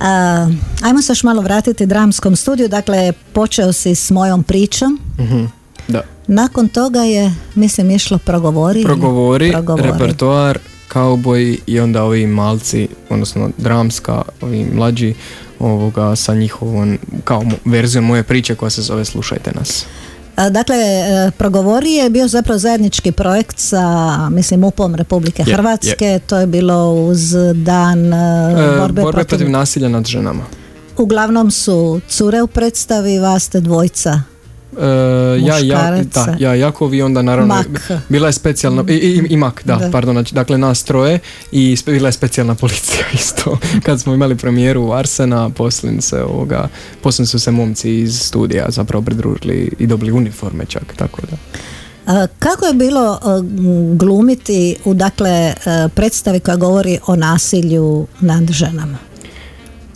[0.00, 0.48] A,
[0.82, 2.68] ajmo se još malo vratiti dramskom studiju.
[2.68, 5.00] Dakle, počeo si s mojom pričom.
[5.18, 5.44] Mhm,
[5.88, 6.02] da.
[6.26, 8.82] Nakon toga je, mislim, išlo progovori.
[8.82, 9.90] Progovori, progovori.
[9.90, 10.58] repertoar,
[10.92, 15.14] kauboj i onda ovi malci, odnosno dramska, ovi mlađi,
[15.58, 19.86] ovoga sa njihovom kao verzijom moje priče koja se zove Slušajte nas.
[20.50, 26.20] Dakle, e, progovori je bio zapravo zajednički projekt sa, mislim, UPom Republike Hrvatske.
[26.26, 30.44] To je bilo uz dan e, borbe, borbe protiv nasilja nad ženama.
[30.96, 34.20] Uglavnom su cure u predstavi, vas ste dvojca
[34.72, 34.78] Uh,
[35.34, 37.90] ja, ja, da, ja, Jakov i onda naravno Mak.
[38.08, 41.18] bila je specijalna i, i, i Mak, da, pardon, znači, dakle nas troje
[41.52, 43.58] i bila je specijalna policija isto.
[43.82, 46.68] Kad smo imali premijeru u Arsena poslije se ovoga,
[47.02, 51.36] poslije su se momci iz studija zapravo pridružili i dobili uniforme čak, tako da.
[52.38, 53.20] Kako je bilo
[53.94, 55.54] glumiti u dakle
[55.94, 58.98] predstavi koja govori o nasilju nad ženama?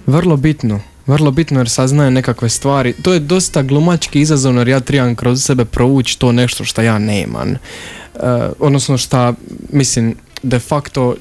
[0.07, 2.93] Vrlo bitno vrlo bitno jer saznaje nekakve stvari.
[3.03, 6.99] To je dosta glumački izazovno jer ja trebam kroz sebe provući to nešto što ja
[6.99, 7.51] nemam.
[7.51, 8.21] Uh,
[8.59, 9.35] odnosno šta,
[9.73, 11.15] mislim, de facto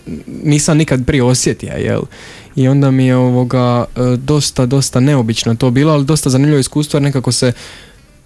[0.43, 2.01] nisam nikad prije osjetio, jel?
[2.55, 6.97] I onda mi je ovoga e, dosta, dosta neobično to bilo, ali dosta zanimljivo iskustvo
[6.97, 7.53] jer nekako se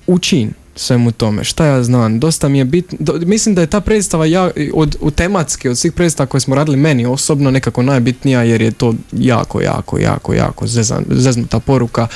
[0.07, 1.43] učin svemu tome.
[1.43, 5.11] Šta ja znam, dosta mi je bitno, mislim da je ta predstava ja, od, u
[5.11, 9.61] tematski od svih predstava koje smo radili meni osobno nekako najbitnija jer je to jako,
[9.61, 12.07] jako, jako, jako zezan, zeznuta poruka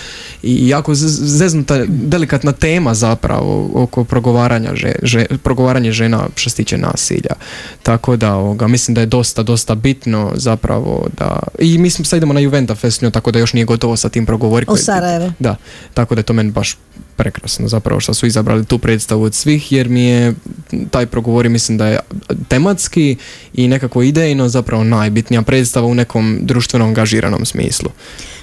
[0.44, 4.72] i jako zeznuta delikatna tema zapravo oko progovaranja,
[5.04, 7.36] že, progovaranje žena što se tiče nasilja.
[7.84, 12.34] Tako da ovoga, mislim da je dosta, dosta bitno zapravo da i mislim sad idemo
[12.34, 14.66] na Juventa Fest, tako da još nije gotovo sa tim progovori.
[14.70, 15.32] U Sarajevo.
[15.40, 15.56] Da,
[15.94, 16.78] tako da je to meni baš
[17.22, 20.34] prekrasno zapravo što su izabrali tu predstavu od svih jer mi je
[20.92, 22.00] taj progovori mislim da je
[22.48, 23.16] tematski
[23.54, 27.90] i nekako idejno zapravo najbitnija predstava u nekom društveno angažiranom smislu.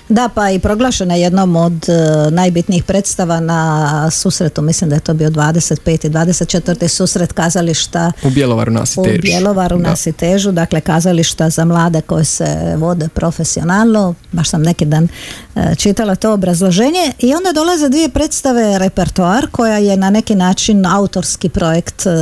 [0.08, 5.14] Da, pa i proglašena jednom od uh, najbitnijih predstava na susretu, mislim da je to
[5.14, 6.06] bio 25.
[6.06, 6.88] i 24.
[6.88, 12.74] susret kazališta u Bjelovaru na U Bjelovaru na Sitežu, dakle kazališta za mlade koje se
[12.76, 15.08] vode profesionalno, baš sam neki dan
[15.76, 21.48] čitala to obrazloženje i onda dolaze dvije predstave repertoar koja je na neki način autorski
[21.48, 22.12] projekt uh,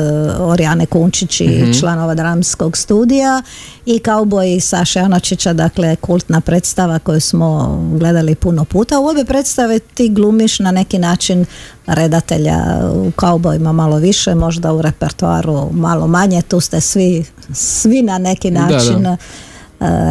[0.51, 3.43] Orijane Kunčić i mm članova dramskog studija
[3.87, 9.01] i Kauboji Saše Anočića, dakle kultna predstava koju smo gledali puno puta.
[9.01, 11.47] U obje predstave ti glumiš na neki način
[11.87, 12.59] redatelja
[12.95, 18.51] u kaubojima malo više, možda u repertoaru malo manje, tu ste svi, svi na neki
[18.51, 19.17] način e,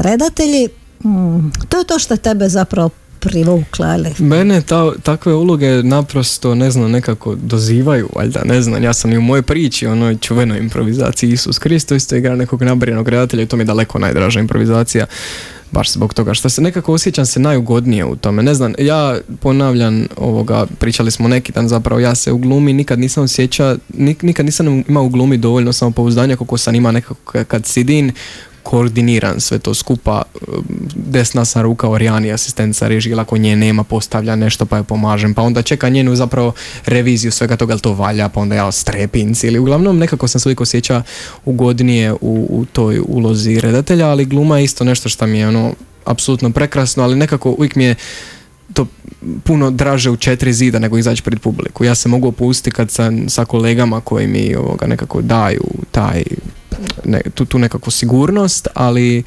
[0.01, 0.69] redatelji.
[1.05, 2.89] Mm, to je to što tebe zapravo
[3.29, 4.13] privukla ali...
[4.19, 9.17] Mene ta, takve uloge naprosto, ne znam, nekako dozivaju, valjda, ne znam, ja sam i
[9.17, 13.57] u mojoj priči, onoj čuvenoj improvizaciji Isus Kristo isto igra nekog nabrijenog redatelja i to
[13.57, 15.05] mi je daleko najdraža improvizacija
[15.71, 18.43] baš zbog toga što se nekako osjećam se najugodnije u tome.
[18.43, 22.99] Ne znam, ja ponavljam ovoga, pričali smo neki dan zapravo, ja se u glumi nikad
[22.99, 23.77] nisam osjećao,
[24.21, 28.11] nikad nisam imao u glumi dovoljno samopouzdanja koliko sam ima nekako kad sidin
[28.65, 30.63] koordiniran sve to skupa um,
[30.95, 35.41] desna sam ruka Orijani asistenca režila ako nje nema postavlja nešto pa je pomažem pa
[35.41, 36.53] onda čeka njenu zapravo
[36.85, 40.61] reviziju svega toga to valja pa onda ja strepinc ili uglavnom nekako sam se uvijek
[40.61, 41.03] osjeća
[41.45, 45.73] ugodnije u, u toj ulozi redatelja ali gluma je isto nešto što mi je ono
[46.05, 47.95] apsolutno prekrasno ali nekako uvijek mi je
[48.73, 48.87] to
[49.43, 51.83] puno draže u četiri zida nego izaći pred publiku.
[51.83, 56.23] Ja se mogu opustiti kad sam sa kolegama koji mi ovoga nekako daju taj
[57.05, 59.23] ne, tu, tu nekakvu sigurnost, ali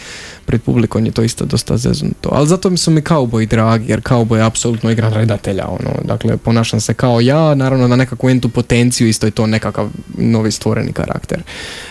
[0.47, 2.29] pred publikom je to isto dosta zeznuto.
[2.33, 5.67] Ali zato mi su mi kauboj dragi, jer kauboj je apsolutno igra redatelja.
[5.67, 5.91] Ono.
[6.05, 10.51] Dakle, ponašam se kao ja, naravno na nekakvu entu potenciju, isto je to nekakav novi
[10.51, 11.43] stvoreni karakter.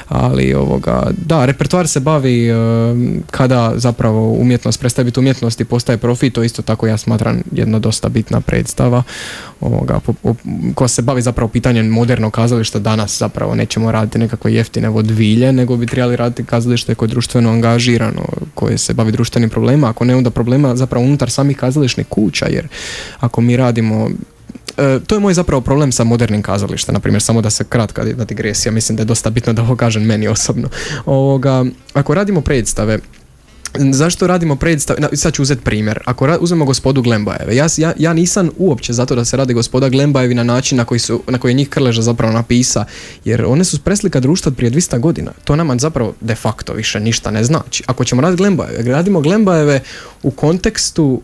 [0.08, 2.50] Ali ovoga, da, repertoar se bavi
[3.32, 7.80] kada zapravo umjetnost prestaje biti umjetnost i postaje profit, to isto tako ja smatram jedna
[7.80, 9.04] dosta bitna predstava
[9.62, 10.00] ovoga,
[10.76, 15.78] koja se bavi zapravo pitanjem modernog kazališta danas zapravo nećemo raditi nekakve jeftine vodvilje, nego
[15.78, 20.16] bi trebali raditi kazalište koje je društveno angažirano, koje se bavi društvenim problemima, ako ne
[20.16, 22.68] onda problema zapravo unutar samih kazališnih kuća, jer
[23.20, 24.10] ako mi radimo
[24.78, 28.04] e, to je moj zapravo problem sa modernim kazalištem, na primjer, samo da se kratka
[28.04, 30.70] digresija, mislim da je dosta bitno da ovo kažem meni osobno.
[31.06, 33.00] Ovoga, ako radimo predstave,
[33.92, 38.50] zašto radimo predstav, sad ću uzeti primjer, ako uzmemo gospodu Glembajeve, ja, ja, ja, nisam
[38.58, 41.70] uopće zato da se radi gospoda Glembajevi na način na koji, su, na koji njih
[41.70, 42.86] Krleža zapravo napisa,
[43.26, 47.32] jer one su preslika društva prije 200 godina, to nama zapravo de facto više ništa
[47.32, 47.84] ne znači.
[47.88, 49.82] Ako ćemo raditi Glembajeve, radimo Glembajeve
[50.24, 51.22] u kontekstu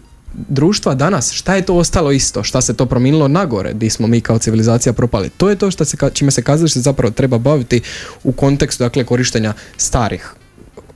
[0.50, 4.22] društva danas, šta je to ostalo isto, šta se to promijenilo nagore, di smo mi
[4.22, 5.30] kao civilizacija propali.
[5.30, 7.82] To je to što se, čime se kazalište zapravo treba baviti
[8.24, 10.34] u kontekstu dakle, korištenja starih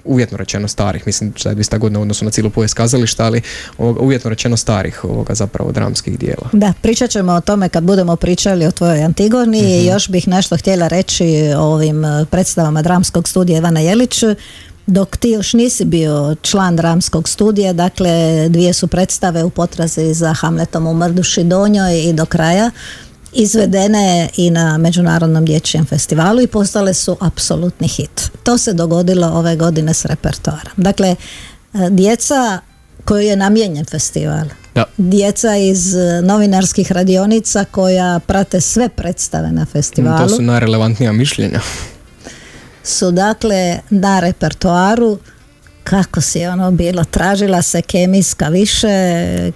[0.07, 3.41] uvjetno rečeno starih, mislim da je 200 godina u odnosu na cijelu povijest kazališta, ali
[3.77, 6.49] ovoga, uvjetno rečeno starih ovoga zapravo dramskih dijela.
[6.53, 9.87] Da, pričat ćemo o tome kad budemo pričali o tvojoj Antigoni i mhm.
[9.87, 14.23] još bih nešto htjela reći o ovim eh, predstavama dramskog studija Ivana Jelić
[14.87, 18.09] dok ti još nisi bio član dramskog studija, dakle
[18.49, 22.71] dvije su predstave u potrazi za Hamletom u Mrduši Donjoj i do kraja
[23.37, 28.31] izvedene i na Međunarodnom dječjem festivalu i postale su apsolutni hit.
[28.43, 30.73] To se dogodilo ove godine s repertoarom.
[30.77, 31.15] Dakle, e,
[31.89, 32.59] djeca
[33.05, 34.45] koju je namijenjen festival.
[34.75, 34.83] Da.
[34.97, 41.59] Djeca iz e, novinarskih radionica koja prate sve predstave na festivalu To su najrelevantnija mišljenja.
[42.83, 45.17] su dakle na repertoaru
[45.89, 48.87] kako si ono bilo, tražila se kemijska više,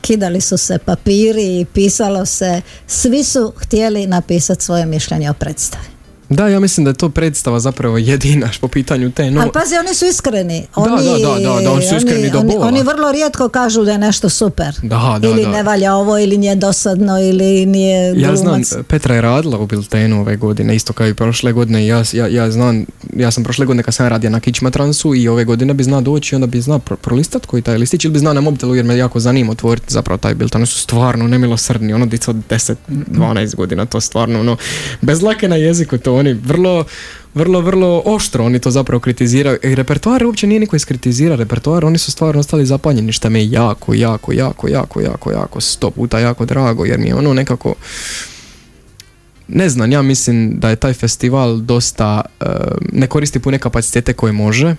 [0.02, 5.91] kidali su se papiri i pisalo se, svi su htjeli napisati svoje mišljenje o predstavi.
[6.32, 9.32] Da, ja mislim da je to predstava zapravo jedina po pitanju te.
[9.32, 10.68] No, Ali pazi, oni su iskreni.
[10.76, 12.68] Oni, da, da, da, da, oni su iskreni do oni, bola.
[12.68, 14.76] oni vrlo rijetko kažu da je nešto super.
[14.84, 15.52] Da, da, ili da.
[15.52, 18.68] ne valja ovo, ili nije dosadno, ili nije Ja glumac.
[18.68, 21.88] znam, Petra je radila u Biltenu ove godine, isto kao i prošle godine.
[21.88, 25.46] Ja, ja, ja znam, ja sam prošle godine kad sam radio na Kičmatransu i ove
[25.46, 28.20] godine bi znao doći i onda bi znao pro, prolistat koji taj listić ili bi
[28.20, 30.60] znao na mobitelu jer me jako zanima otvoriti zapravo taj Bilten.
[30.60, 34.58] Oni su stvarno nemilosrdni, ono dica od 10-12 godina, to stvarno ono,
[35.02, 36.86] bez lake na jeziku to oni vrlo
[37.34, 39.58] vrlo, vrlo oštro oni to zapravo kritiziraju.
[39.64, 43.52] I repertoar uopće nije niko iskritizira repertoar, oni su stvarno ostali zapanjeni što me je
[43.52, 47.76] jako, jako, jako, jako, jako, jako, sto puta jako drago jer mi je ono nekako
[49.48, 52.46] ne znam, ja mislim da je taj festival dosta, e,
[52.92, 54.76] ne koristi pune kapacitete koje može.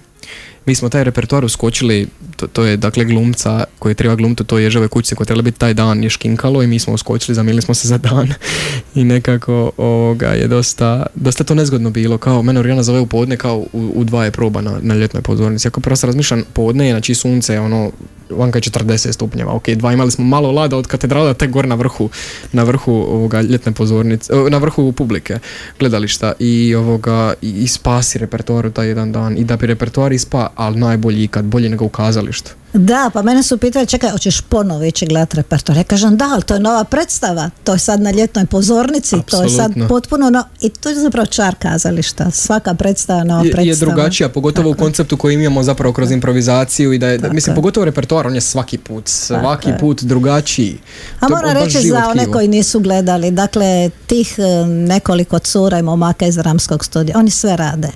[0.67, 2.07] Mi smo taj repertoar uskočili,
[2.37, 5.59] to, to je dakle glumca koji treba glumiti u toj ježove kućice koja treba biti
[5.59, 8.29] taj dan je škinkalo i mi smo uskočili, zamili smo se za dan
[8.95, 13.37] i nekako ovoga je dosta, dosta to nezgodno bilo, kao mene Orijana zove u podne
[13.37, 15.69] kao u, u dva je proba na, na ljetnoj pozornici.
[15.69, 17.93] Ako prvo se razmišljam, podne je, znači sunce je ono,
[18.31, 21.75] vanka je 40 stupnjeva, ok, dva imali smo malo lada od katedrala tek gore na
[21.75, 22.09] vrhu,
[22.53, 25.39] na vrhu ovoga ljetne pozornice, o, na vrhu publike
[25.79, 30.12] gledališta i ovoga i, i spasi repertoar u taj jedan dan i da bi repertoar
[30.13, 32.51] ispa, ali najbolji ikad, bolji nego u kazalištu.
[32.75, 35.79] Da, pa mene su pitali, čekaj, hoćeš ponovo ići gledati repertoar?
[35.79, 39.43] Ja kažem, da, ali to je nova predstava, to je sad na ljetnoj pozornici, to
[39.43, 43.53] je sad potpuno, no, i to je zapravo čar kazališta, svaka predstava nova je, je
[43.53, 43.93] predstava.
[43.93, 44.87] drugačija, pogotovo u Tako je.
[44.87, 47.55] konceptu koji imamo zapravo kroz improvizaciju i da je, Tako mislim, je.
[47.55, 49.79] pogotovo repertoar, on je svaki put, svaki je.
[49.79, 50.79] put drugačiji.
[51.21, 55.79] A To je moram reći za one koji nisu gledali, dakle tih e, nekoliko cura
[55.79, 57.89] i momaka iz Ramskog studija, oni sve rade.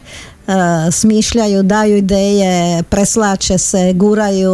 [0.47, 4.53] E, smišljaju, daju ideje, preslače se, guraju,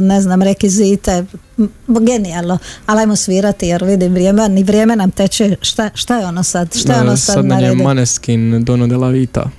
[0.00, 1.24] ne znam, rekvizite,
[1.58, 6.26] M, genijalno, ali ajmo svirati jer vidim vrijeme, ni vrijeme nam teče, šta, šta je
[6.26, 7.74] ono sad, šta je ono E, sad, sad nam je?
[7.74, 9.50] Maneskin Dono della Vita.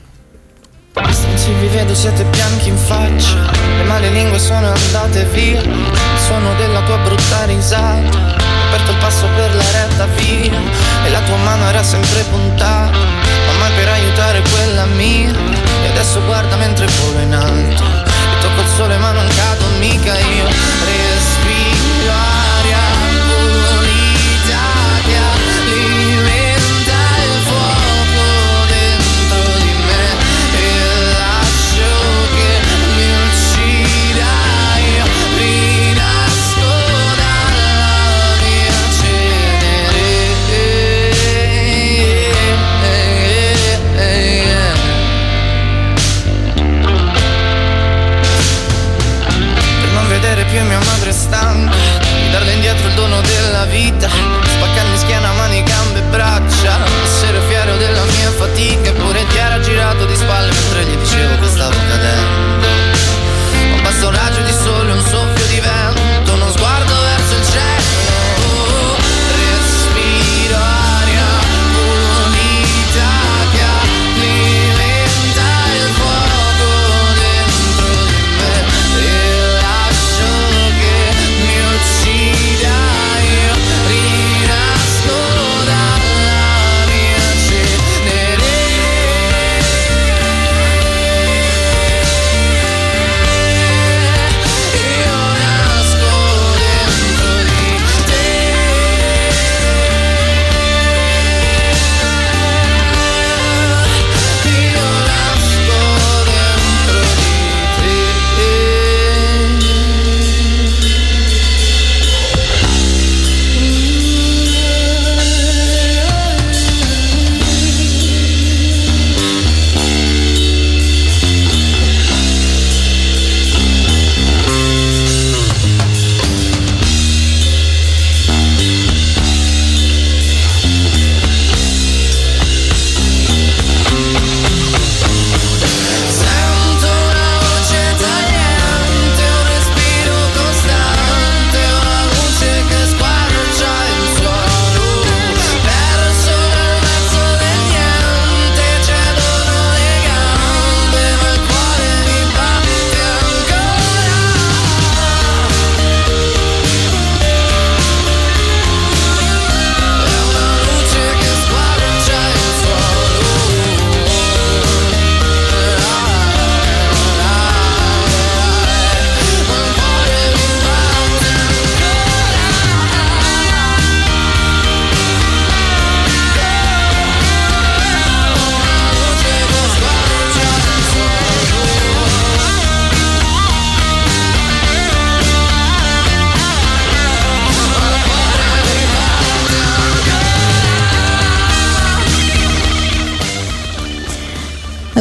[1.43, 3.37] Se vi vedo siete bianchi in faccia.
[3.77, 5.61] Le male lingue sono andate via.
[5.61, 8.17] Il suono della tua brutta risata.
[8.17, 10.59] Ho aperto il passo per la retta via
[11.05, 13.16] E la tua mano era sempre puntata
[13.77, 15.31] per aiutare quella mia.
[15.83, 17.83] E adesso guarda mentre volo in alto.
[17.83, 21.06] E tocco il sole ma non cado mica io
[63.97, 65.36] questo raggio di sole un soffitto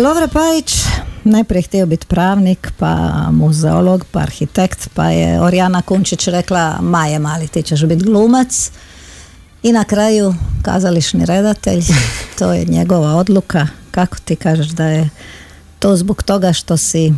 [0.00, 0.84] Lovre Pajić
[1.24, 7.48] najprije htio biti pravnik, pa muzeolog, pa arhitekt, pa je Orijana Kunčić rekla Maje mali
[7.48, 8.70] ti ćeš biti glumac
[9.62, 11.82] i na kraju kazališni redatelj,
[12.38, 13.66] to je njegova odluka.
[13.90, 15.10] Kako ti kažeš da je
[15.78, 17.12] to zbog toga što si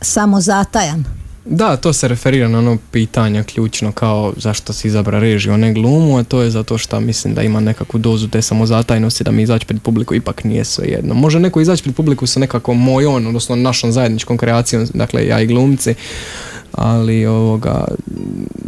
[0.00, 1.19] samo zatajan?
[1.52, 5.72] Da, to se referira na ono pitanje ključno kao zašto si izabra režiju, a ne
[5.72, 9.42] glumu, a to je zato što mislim da ima nekakvu dozu te samozatajnosti da mi
[9.42, 11.14] izaći pred publiku ipak nije sve jedno.
[11.14, 15.46] Može neko izaći pred publiku sa nekakvom mojom, odnosno našom zajedničkom kreacijom, dakle ja i
[15.46, 15.94] glumci,
[16.72, 17.84] ali ovoga,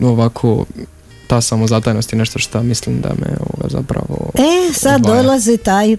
[0.03, 0.65] ovako
[1.27, 5.23] ta samozatajnost je nešto što mislim da me ovoga zapravo E, sad odvaja.
[5.23, 5.97] dolazi taj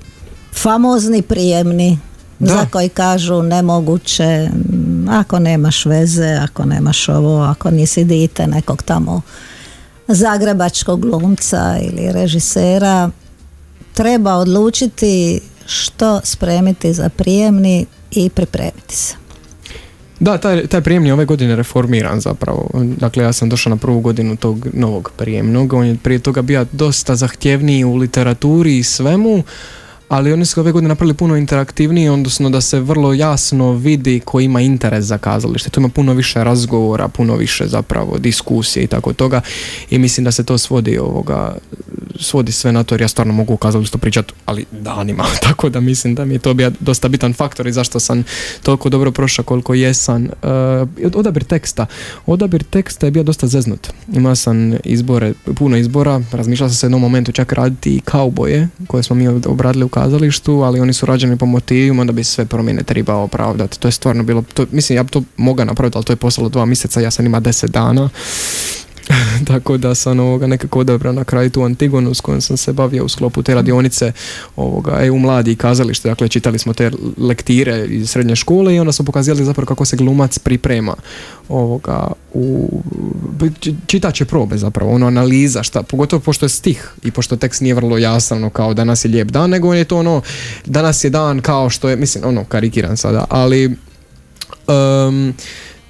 [0.54, 1.98] famozni prijemni
[2.46, 2.54] Da.
[2.54, 8.84] za koji kažu nemoguće mm, ako nemaš veze, ako nemaš ovo, ako nisi dite nekog
[8.84, 9.22] tamo
[10.08, 13.10] zagrebačkog glumca ili režisera
[13.94, 19.16] treba odlučiti što spremiti za prijemni i pripremiti se.
[20.20, 22.70] Da, taj, taj prijemni je ove godine reformiran zapravo.
[22.74, 25.74] Dakle, ja sam došao na prvu godinu tog novog prijemnog.
[25.74, 29.44] On je prije toga bio dosta zahtjevniji u literaturi i svemu,
[30.14, 34.40] ali oni su ove godine napravili puno interaktivniji, odnosno da se vrlo jasno vidi ko
[34.40, 35.70] ima interes za kazalište.
[35.70, 39.42] Tu ima puno više razgovora, puno više zapravo diskusije i tako toga
[39.90, 41.56] i mislim da se to svodi ovoga
[42.20, 45.80] svodi sve na to jer ja stvarno mogu u kazalištu pričati, ali danima, tako da
[45.80, 48.24] mislim da mi je to bio dosta bitan faktor i zašto sam
[48.64, 50.24] toliko dobro prošao koliko jesam.
[50.24, 51.86] Uh, odabir teksta.
[52.26, 53.88] Odabir teksta je bio dosta zeznut.
[54.14, 58.68] Imao sam izbore, puno izbora, razmišljao sam se u jednom momentu čak raditi i kauboje
[58.88, 60.03] koje smo mi obradili u kazalištu,
[60.64, 63.80] ali oni su rađeni po motivima, onda bi sve promjene trebao opravdati.
[63.80, 66.50] To je stvarno bilo, to, mislim ja bi to mogao napraviti, ali to je poslalo
[66.50, 68.10] dva mjeseca, ja sam ima deset dana.
[69.48, 73.06] tako da sam ovoga nekako odabrao na kraju tu Antigonu s kojom sam se bavio
[73.06, 74.12] u sklopu te radionice
[74.56, 78.92] ovoga EU mladi i kazalište, dakle čitali smo te lektire iz srednje škole i onda
[78.92, 80.96] smo pokazali zapravo kako se glumac priprema
[81.50, 82.82] ovoga u
[83.88, 87.98] čitaće probe zapravo, ono analiza šta, pogotovo pošto je stih i pošto tekst nije vrlo
[87.98, 90.22] jasan ono, kao danas je lijep dan, nego je to ono
[90.66, 93.76] danas je dan kao što je, mislim ono karikiram sada, ali
[94.68, 95.34] um,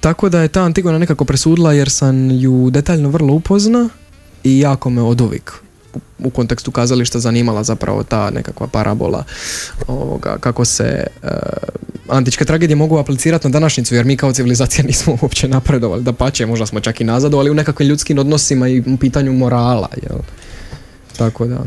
[0.04, 3.88] tako da je ta Antigona nekako presudila jer sam ju detaljno vrlo upozna
[4.44, 5.52] i jako me od uvijek
[6.18, 9.24] u, kontekstu kazališta zanimala zapravo ta nekakva parabola
[9.86, 11.28] ovoga, kako se e,
[12.08, 16.46] antičke tragedije mogu aplicirati na današnjicu jer mi kao civilizacija nismo uopće napredovali da pače,
[16.46, 20.18] možda smo čak i nazadovali u nekakvim ljudskim odnosima i pitanju morala jel?
[21.16, 21.64] tako da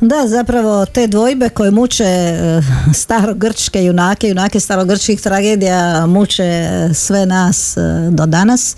[0.00, 2.60] Da, zapravo te dvojbe koje muče e,
[2.94, 7.80] starogrčke junake, junake starogrčkih tragedija muče e, sve nas e,
[8.10, 8.76] do danas.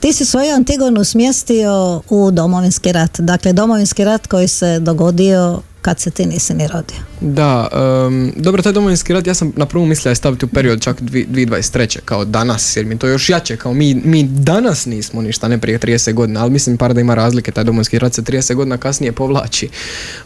[0.00, 3.20] Ti si svoju Antigonu smjestio u domovinski rat.
[3.20, 6.96] Dakle, domovinski rat koji se dogodio kad se ti nisi ni rodio.
[7.20, 7.68] Da,
[8.08, 11.00] em, dobro, taj domovinski rat, ja sam na prvu mislio je staviti u period čak
[11.00, 11.98] dvi- 2023.
[12.00, 15.78] kao danas, jer mi to još jače, kao mi, mi danas nismo ništa, ne prije
[15.78, 19.12] 30 godina, ali mislim par da ima razlike, taj domovinski rat se 30 godina kasnije
[19.12, 19.68] povlači.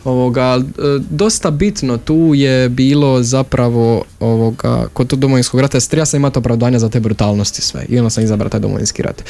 [0.04, 0.62] Ovoga, e,
[1.11, 6.78] dosta bitno tu je bilo zapravo ovoga, kod tog domovinskog rata, ja sam imati opravdanja
[6.78, 9.22] za te brutalnosti sve i onda sam izabrao taj domovinski rat.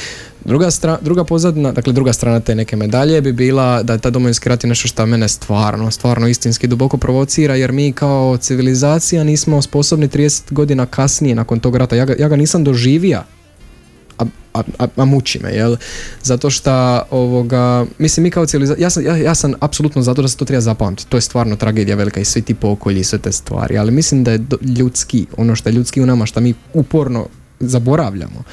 [0.45, 4.11] Druga, stra- druga pozadina, dakle druga strana te neke medalje bi bila da je taj
[4.11, 9.23] domovinski rat je nešto što mene stvarno, stvarno istinski duboko provocira jer mi kao civilizacija
[9.23, 13.25] nismo sposobni 30 godina kasnije nakon tog rata, ja ga, ja ga nisam doživija
[14.21, 15.75] a, a, a, a muči me, jel?
[16.23, 20.27] Zato što ovoga, mislim mi kao civilizacija, ja sam, ja, ja sam apsolutno zato da
[20.27, 23.19] se to treba zapamtiti, to je stvarno tragedija velika i svi ti pokolji i sve
[23.19, 26.39] te stvari, ali mislim da je do- ljudski, ono što je ljudski u nama, što
[26.39, 27.27] mi uporno
[27.59, 28.43] zaboravljamo.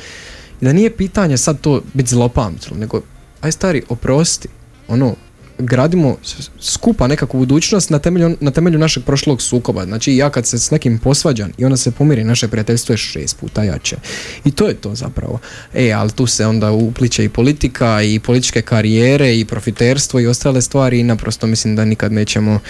[0.61, 3.01] I da nije pitanje sad to biti zlopamtilo, nego
[3.41, 4.49] aj stari, oprosti,
[4.89, 5.15] ono,
[5.59, 6.17] gradimo
[6.61, 9.85] skupa nekakvu budućnost na temelju, na temelju našeg prošlog sukoba.
[9.85, 13.37] Znači ja kad se s nekim posvađam i onda se pomiri, naše prijateljstvo je šest
[13.41, 13.97] puta jače.
[14.45, 15.39] I to je to zapravo.
[15.75, 20.63] E, ali tu se onda upliče i politika i političke karijere i profiterstvo i ostale
[20.63, 22.61] stvari i naprosto mislim da nikad nećemo,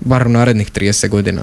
[0.00, 1.42] bar u narednih 30 godina,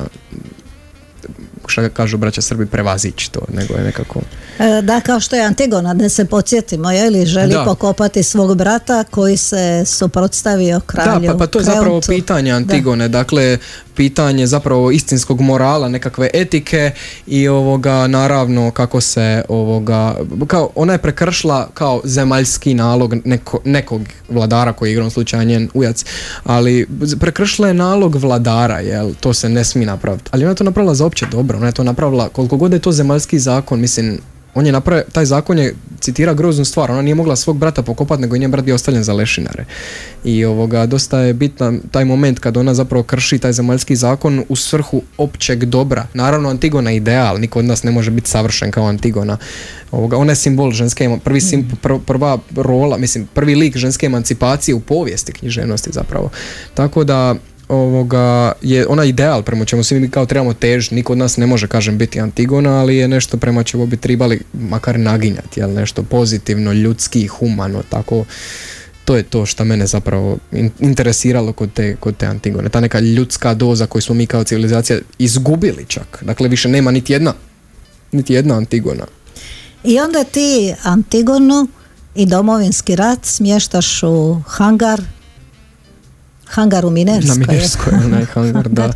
[1.67, 4.19] šta kažu braća Srbi, prevazići to, nego je nekako...
[4.59, 7.63] E, Da, kao što je Antigona, da se podsjetimo, je li želi Da.
[7.63, 12.07] pokopati svog brata koji se suprotstavio kralju Da, pa, pa to je zapravo Kreontu.
[12.07, 13.57] pitanje Antigone, dakle
[13.95, 16.91] pitanje zapravo istinskog morala, nekakve etike
[17.27, 20.15] i ovoga naravno kako se ovoga,
[20.47, 25.69] kao ona je prekršila kao zemaljski nalog neko, nekog vladara koji je igrom slučaja njen
[25.73, 26.05] ujac,
[26.43, 26.87] ali
[27.19, 30.95] prekršila je nalog vladara, jel, to se ne smije napraviti, ali ona je to napravila
[30.95, 34.19] za opće dobro, ona je to napravila, koliko god je to zemaljski zakon, mislim,
[34.55, 38.21] on je napravio, taj zakon je citira groznu stvar, ona nije mogla svog brata pokopati
[38.21, 39.65] nego je njen brat bio ostavljen za lešinare.
[40.23, 44.55] I ovoga, dosta je bitan taj moment kad ona zapravo krši taj zemaljski zakon u
[44.55, 46.07] svrhu općeg dobra.
[46.13, 49.37] Naravno Antigona je ideal, niko od nas ne može biti savršen kao Antigona.
[49.91, 51.71] Ovoga, ona je simbol ženske, prvi sim,
[52.05, 56.29] prva rola, mislim, prvi lik ženske emancipacije u povijesti književnosti zapravo.
[56.73, 57.35] Tako da
[57.67, 61.45] ovoga, je ona ideal prema čemu svi mi kao trebamo težiti, niko od nas ne
[61.45, 66.03] može kažem biti Antigona, ali je nešto prema čemu bi trebali makar naginjati, jel nešto
[66.03, 68.25] pozitivno, ljudski, humano, tako
[69.05, 70.37] to je to što mene zapravo
[70.79, 72.69] interesiralo kod te, kod te Antigone.
[72.69, 76.23] Ta neka ljudska doza koju smo mi kao civilizacija izgubili čak.
[76.25, 77.33] Dakle, više nema niti jedna,
[78.11, 79.05] niti jedna Antigona.
[79.83, 81.67] I onda ti Antigonu
[82.15, 85.01] i domovinski rat smještaš u hangar
[86.53, 87.35] hangar u Minerskoj.
[87.37, 88.93] Na Minerskoj, onaj hangar, da.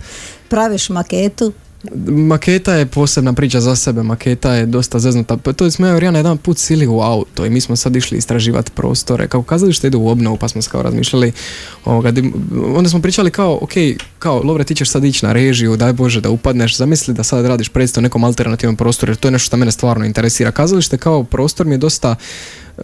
[0.50, 1.54] Praviš maketu.
[2.08, 5.38] Maketa je posebna priča za sebe, maketa je dosta zeznuta.
[5.38, 8.72] Pa to smo ja jedan put sili u auto i mi smo sad išli istraživati
[8.72, 9.28] prostore.
[9.28, 11.32] Kao kazalište ide u obnovu pa smo kao razmišljali.
[11.86, 12.14] Ovoga,
[12.76, 13.72] onda smo pričali kao, ok,
[14.20, 17.46] kao Lovre ti ćeš sad ići na režiju, daj Bože da upadneš, zamisli da sad
[17.46, 20.52] radiš predstavu nekom alternativnom prostoru jer to je nešto što mene stvarno interesira.
[20.52, 22.16] Kazalište kao prostor mi je dosta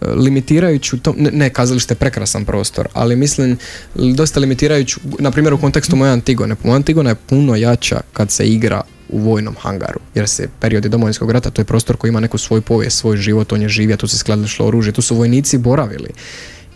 [0.02, 3.58] limitirajući to, ne, ne kazalište je prekrasan prostor, ali mislim
[3.94, 6.56] dosta limitirajući, na primjer u kontekstu moje Antigone.
[6.64, 11.30] Moja Antigona je puno jača kad se igra u vojnom hangaru, jer se periodi domovinskog
[11.30, 14.08] rata, to je prostor koji ima neku svoj povijest, svoj život, on je živio, tu
[14.08, 16.10] se skladilo oružje, tu su vojnici boravili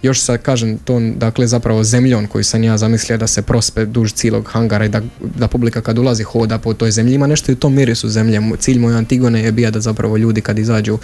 [0.03, 4.13] još sad kažem to dakle zapravo zemljon koji sam ja zamislio da se prospe duž
[4.13, 7.55] cijelog hangara i da, da publika kad ulazi hoda po toj zemlji ima nešto i
[7.55, 8.41] u tom mirisu zemlje.
[8.59, 10.99] Cilj moje Antigone je bija da zapravo ljudi kad izađu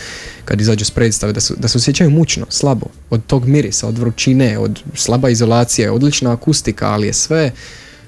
[0.44, 3.98] kad izađu s predstave da, su, da se osjećaju mučno, slabo od tog mirisa, od
[3.98, 7.52] vrućine od slaba izolacije, odlična akustika ali je sve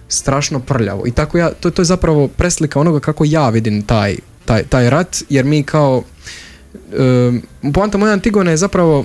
[0.08, 1.06] strašno prljavo.
[1.06, 4.90] I tako ja, to, to je zapravo preslika onoga kako ja vidim taj, taj, taj
[4.90, 6.02] rat jer mi kao
[7.62, 9.04] um, poanta moja Antigone je zapravo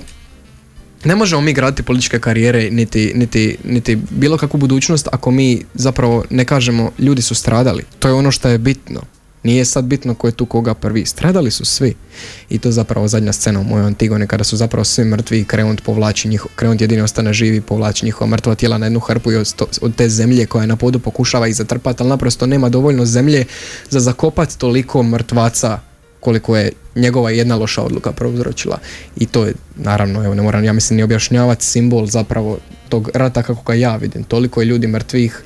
[1.04, 6.24] ne možemo mi graditi političke karijere niti, niti, niti bilo kakvu budućnost ako mi zapravo
[6.30, 7.84] ne kažemo ljudi su stradali.
[7.98, 9.00] To je ono što je bitno.
[9.42, 11.06] Nije sad bitno ko je tu koga prvi.
[11.06, 11.94] Stradali su svi.
[12.50, 15.82] I to zapravo zadnja scena u mojoj Antigone kada su zapravo svi mrtvi i Kreont
[15.82, 19.54] povlači njihov, Kreont jedini ostane živi povlači njihova mrtva tijela na jednu hrpu i od,
[19.80, 23.44] od te zemlje koja je na podu pokušava ih zatrpati, ali naprosto nema dovoljno zemlje
[23.90, 25.78] za zakopati toliko mrtvaca
[26.22, 28.78] koliko je njegova jedna loša odluka prouzročila.
[29.16, 32.58] I to je, naravno, evo ne moram ja mislim ni objašnjavati simbol zapravo
[32.88, 34.22] tog rata kako ga ja vidim.
[34.24, 35.42] Toliko je ljudi mrtvih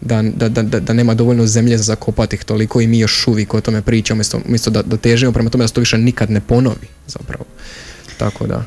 [0.00, 3.54] da, da, da, da nema dovoljno zemlje za zakopati ih toliko i mi još uvijek
[3.54, 6.40] o tome pričamo umjesto, da, da težimo prema tome da se to više nikad ne
[6.40, 7.44] ponovi zapravo.
[8.18, 8.64] Tako da.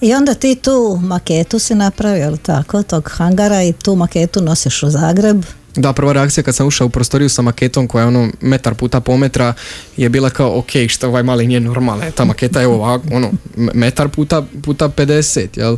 [0.00, 4.90] I onda ti tu maketu si napravio, tako, tog hangara i tu maketu nosiš u
[4.90, 5.44] Zagreb
[5.76, 9.00] da, prva reakcija kad sam ušao u prostoriju sa maketom koja je ono metar puta
[9.00, 9.54] po metra
[9.96, 14.08] je bila kao ok, što ovaj mali nije normalno, ta maketa je ovako, ono, metar
[14.08, 15.76] puta, puta 50, jel?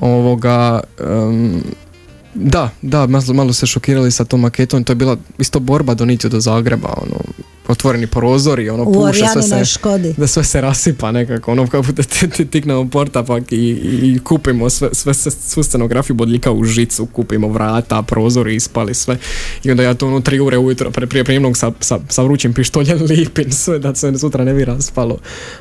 [0.00, 0.80] Ovoga,
[2.34, 6.28] da, da, malo, malo se šokirali sa tom maketom, to je bila isto borba doniti
[6.28, 7.16] do Zagreba, ono,
[7.68, 10.14] otvoreni prozori, ono u puša, sve se, škodi.
[10.16, 12.02] da sve se rasipa nekako, ono kako da
[12.50, 13.70] tiknemo portapak i,
[14.02, 19.18] i, kupimo sve, sve, svu scenografiju bodljika u žicu, kupimo vrata, prozori, ispali sve.
[19.64, 22.52] I onda ja to ono tri ure ujutro pre, prije primnog sa, sa, sa vrućim
[22.52, 25.18] pištoljem lipim sve da se sutra ne bi raspalo,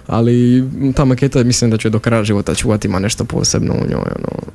[0.07, 0.63] ali
[0.95, 4.51] ta maketa mislim da će do kraja života čuvati ima nešto posebno u njoj, ono,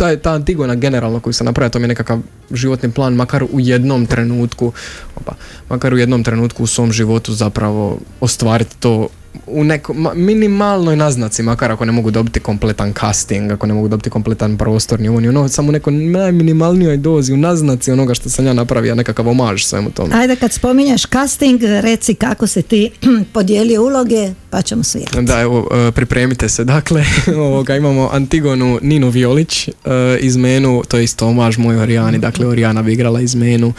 [0.00, 2.18] ta, ta Antigona generalno koju sam napravio, to mi je nekakav
[2.50, 4.72] životni plan, makar u jednom trenutku,
[5.16, 5.32] opa,
[5.68, 9.08] makar u jednom trenutku u svom životu zapravo ostvariti to
[9.46, 14.10] u nekom minimalnoj naznaci, makar ako ne mogu dobiti kompletan casting, ako ne mogu dobiti
[14.10, 18.30] kompletan prostor, ni ovo ni ono, samo u nekoj najminimalnijoj dozi, u naznaci onoga što
[18.30, 20.14] sam ja napravio, nekakav omaž svemu tome.
[20.14, 22.90] Ajde kad spominješ casting, reci kako se ti
[23.34, 25.22] podijelio uloge, pa ćemo svirati.
[25.22, 26.64] Da, evo, e, pripremite se.
[26.64, 27.04] Dakle,
[27.36, 29.72] ovoga, imamo Antigonu Ninu Violić e,
[30.20, 33.72] iz Menu, to je isto omaž moj Orijani, dakle Orijana bi igrala iz Menu.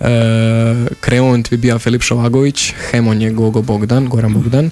[0.00, 0.06] E,
[1.00, 4.70] Kreont bi bio Filip Šovagović, Hemon je Gogo Bogdan, Goran Bogdan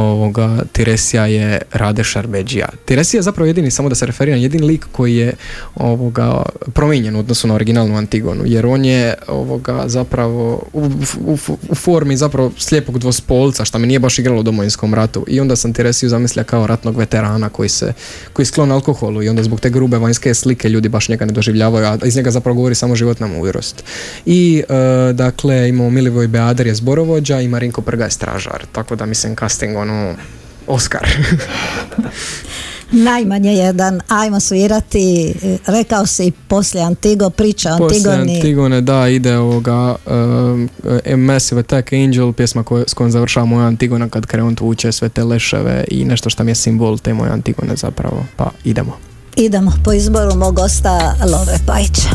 [0.00, 2.68] ovoga, Tiresija je Rade Šarbeđija.
[2.84, 5.32] Tiresija je zapravo jedini, samo da se referiram, jedini lik koji je
[5.74, 6.42] ovoga,
[6.72, 10.90] promijenjen u odnosu na originalnu Antigonu, jer on je ovoga, zapravo u,
[11.26, 11.38] u,
[11.68, 15.56] u formi zapravo slijepog dvospolca, što mi nije baš igralo u domovinskom ratu i onda
[15.56, 17.92] sam Tiresiju zamislio kao ratnog veterana koji se
[18.32, 21.86] koji sklon alkoholu i onda zbog te grube vanjske slike ljudi baš njega ne doživljavaju,
[21.86, 23.84] a iz njega zapravo govori samo životna mudrost.
[24.26, 29.06] I e, dakle imamo Milivoj Beader je zborovođa i Marinko Prga je stražar, tako da
[29.06, 30.14] mislim casting ono
[30.66, 31.08] Oscar.
[32.92, 35.34] Najmanje jedan, ajmo svirati,
[35.66, 38.14] rekao si poslije Antigo, priča o Poslije.
[38.14, 39.96] Antigone, da, ide ovoga
[41.06, 45.08] uh, Massive Attack Angel, pjesma koje, s kojom završava moja Antigona kad kreon tuče sve
[45.08, 48.24] te leševe i nešto što mi je simbol te moje Antigone zapravo.
[48.36, 48.96] Pa idemo.
[49.36, 52.10] Idemo po izboru mog gosta Love Pajića.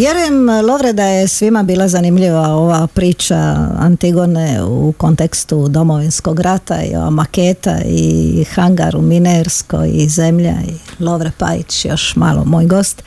[0.00, 3.36] Vjerujem, Lovre, da je svima bila zanimljiva ova priča
[3.78, 11.02] Antigone u kontekstu domovinskog rata i ova maketa i hangar u Minerskoj i zemlja i
[11.04, 13.02] Lovre Pajić još malo moj gost.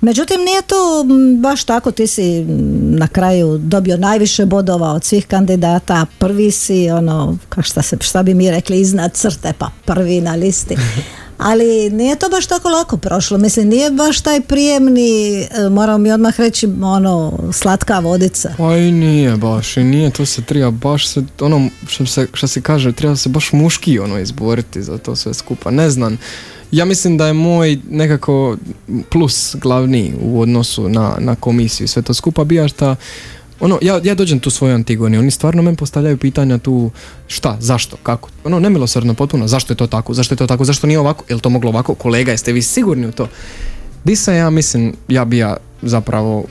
[0.00, 1.06] Međutim, nije to
[1.38, 2.44] baš tako, ti si
[2.80, 8.34] na kraju dobio najviše bodova od svih kandidata, prvi si, ono, šta, se, šta bi
[8.34, 10.76] mi rekli, iznad crte, pa prvi na listi.
[11.44, 16.12] Ali nije to baš tako lako prošlo, mislim, nije baš taj prijemni, e, moram mi
[16.12, 18.54] odmah reći, ono, slatka vodica.
[18.58, 22.46] Pa i nije baš, i nije, to se treba baš se, ono, što se, što
[22.46, 26.18] se kaže, treba se baš muški ono izboriti za to sve skupa, ne znam.
[26.72, 28.56] Ja mislim da je moj nekako
[29.10, 32.96] plus glavni u odnosu na, na komisiju sve to skupa bija šta
[33.62, 36.90] ono, ja, ja dođem tu svoju Antigoni, oni stvarno meni postavljaju pitanja tu
[37.26, 40.86] šta, zašto, kako, ono nemilosrdno potpuno, zašto je to tako, zašto je to tako, zašto
[40.86, 43.28] nije ovako, je li to moglo ovako, kolega, jeste vi sigurni u to?
[44.04, 46.44] Di sam ja mislim, ja bi ja zapravo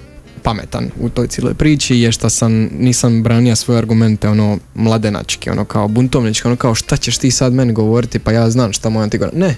[0.43, 5.65] pametan u toj cijeloj priči je što sam, nisam branio svoje argumente ono mladenački, ono
[5.65, 9.03] kao buntovnički, ono kao šta ćeš ti sad meni govoriti pa ja znam šta moja
[9.03, 9.31] Antigona.
[9.35, 9.55] Ne.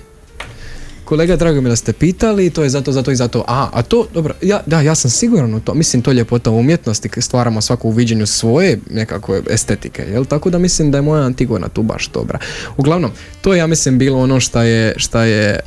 [1.13, 3.43] Kolega, drago mi da ste pitali, to je zato, zato i zato.
[3.47, 5.73] A, a to, dobro, ja, da, ja sam siguran u to.
[5.73, 10.25] Mislim, to je ljepota umjetnosti, stvaramo svaku u viđenju svoje nekakve estetike, jel?
[10.25, 12.39] Tako da mislim da je moja Antigona tu baš dobra.
[12.77, 13.11] Uglavnom,
[13.41, 15.59] to je, ja mislim, bilo ono šta je, šta je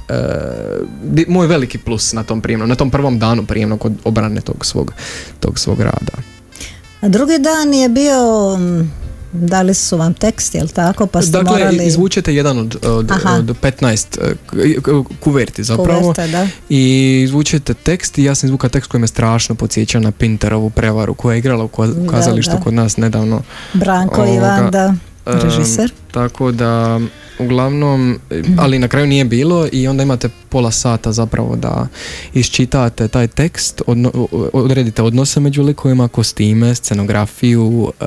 [1.04, 4.66] di- moj veliki plus na tom prijemnom, na tom prvom danu prijemnog kod obrane tog
[4.66, 4.92] svog,
[5.40, 6.12] tog svog rada.
[7.00, 9.05] A drugi dan je bio, mm,
[9.36, 11.06] dali su vam tekst, jel tako?
[11.06, 11.86] Pa ste Dakle, morali...
[11.86, 14.34] izvučete jedan od, od, od 15 e,
[15.20, 16.48] kuverti zapravo Kuverte, da.
[16.68, 21.14] i izvučete tekst i ja sam izvukao tekst koji me strašno podsjeća na Pinterovu prevaru
[21.14, 22.60] koja je igrala u Da, kazalištu da.
[22.60, 23.42] kod nas nedavno.
[23.74, 24.94] Branko Ovoga, Ivan, da,
[25.26, 25.92] režiser.
[26.12, 27.00] tako da,
[27.38, 31.86] uglavnom, e, ali na kraju nije bilo i onda imate pola sata zapravo da
[32.34, 38.04] iščitate taj tekst, odno- odredite odnose među likovima, kostime, scenografiju, e,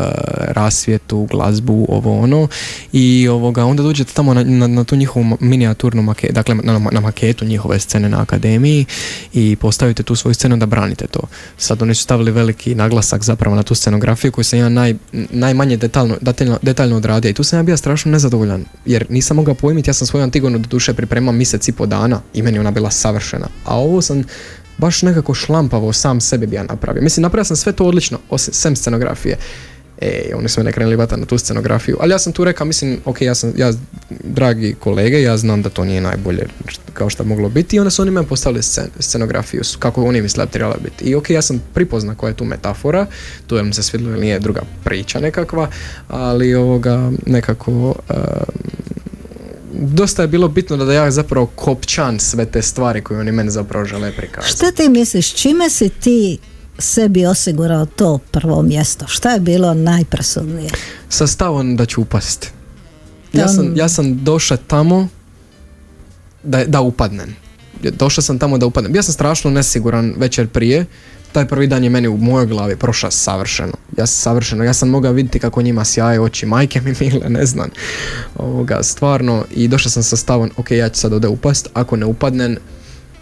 [0.48, 2.48] rasvjetu, glazbu, ovo ono
[2.94, 7.00] i ovoga, onda dođete tamo na, na, na tu njihovu minijaturnu maketu, dakle na, na
[7.00, 8.86] maketu njihove scene na akademiji
[9.34, 11.20] i postavite tu svoju scenu da branite to.
[11.58, 14.96] Sad oni su stavili veliki naglasak zapravo na tu scenografiju koju sam ja naj,
[15.30, 19.54] najmanje detaljno, detaljno, detaljno odradio i tu sam ja bio strašno nezadovoljan jer nisam mogao
[19.54, 22.72] pojmiti, ja sam svoju Antigonu do duše pripremao mjesec i po dana i meni ona
[22.72, 23.48] bila savršena.
[23.66, 24.24] A ovo sam
[24.78, 27.04] baš nekako šlampavo sam sebi bi ja napravio.
[27.04, 29.38] Mislim, napravio sam sve to odlično, osim sem scenografije.
[30.02, 31.98] E, oni su me krenuli vata na tu scenografiju.
[32.00, 33.74] Ali ja sam tu rekao, mislim, ok, ja sam, ja,
[34.24, 36.48] dragi kolege, ja znam da to nije najbolje
[36.94, 40.46] kao što moglo biti i onda su oni meni postavili scen, scenografiju, kako oni misle
[40.46, 41.06] da trebala biti.
[41.06, 43.06] I ok, ja sam pripozna koja je tu metafora,
[43.48, 45.70] to je mi se svidjelo ili nije druga priča nekakva,
[46.08, 47.96] ali ovoga nekako
[49.74, 53.86] dosta je bilo bitno da, ja zapravo kopčan sve te stvari koje oni meni zapravo
[53.86, 54.54] žele prikazati.
[54.54, 56.38] Šta ti misliš, čime si ti
[56.78, 59.08] sebi osigurao to prvo mjesto?
[59.08, 60.70] Šta je bilo najpresudnije?
[61.10, 62.52] sa stavom da ću upast.
[63.34, 65.08] Ja sam, ja sam došao tamo
[66.44, 67.36] da, da upadnem.
[67.84, 68.96] Došao sam tamo da upadnem.
[68.96, 70.86] Ja sam strašno nesiguran večer prije.
[71.32, 73.74] Taj prvi dan je meni u mojoj glavi prošao savršeno.
[73.98, 77.46] Ja sam savršeno, ja sam mogao vidjeti kako njima sjaje oči, majke mi mile, ne
[77.46, 77.70] znam.
[78.36, 82.06] Ovoga, stvarno, i došao sam sa stavom, ok, ja ću sad ovdje upast, ako ne
[82.06, 82.58] upadnem,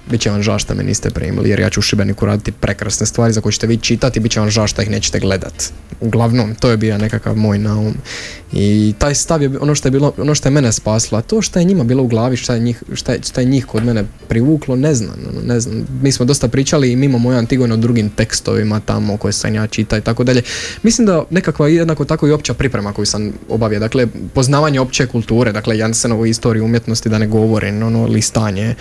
[0.10, 3.05] bit će vam žao što me niste primili, jer ja ću u Šibeniku raditi prekrasne
[3.05, 5.74] stvari za koje ćete vi čitati i bit će vam žao što ih nećete gledat.
[6.01, 7.93] Uglavnom, to je bio nekakav moj naum.
[8.53, 11.41] I taj stav je ono što je bilo, ono što je mene spaslo, a to
[11.41, 13.86] što je njima bilo u glavi, šta je njih, šta je, šta je njih kod
[13.86, 15.86] mene privuklo, ne znam, ono, ne znam.
[16.01, 19.68] Mi smo dosta pričali i mimo moje Antigone o drugim tekstovima tamo koje sam ja
[19.68, 20.41] čita i tako dalje.
[20.84, 25.51] Mislim da nekakva jednako tako i opća priprema koju sam obavio, dakle poznavanje opće kulture,
[25.51, 28.76] dakle Jansenovu istoriju umjetnosti da ne govorim, ono listanje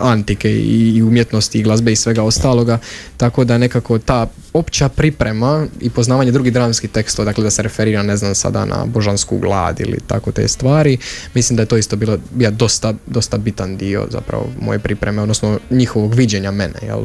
[0.00, 2.78] antike i, i umjetnosti i glazbe i svega ostaloga,
[3.16, 8.02] tako da nekako ta opća priprema i poznavanje drugih dramskih tekstova, dakle da se referira
[8.02, 10.98] ne znam sada na božansku glad ili tako te stvari,
[11.34, 15.58] mislim da je to isto bilo bio dosta, dosta bitan dio zapravo moje pripreme, odnosno
[15.70, 17.04] njihovog viđenja mene, jel?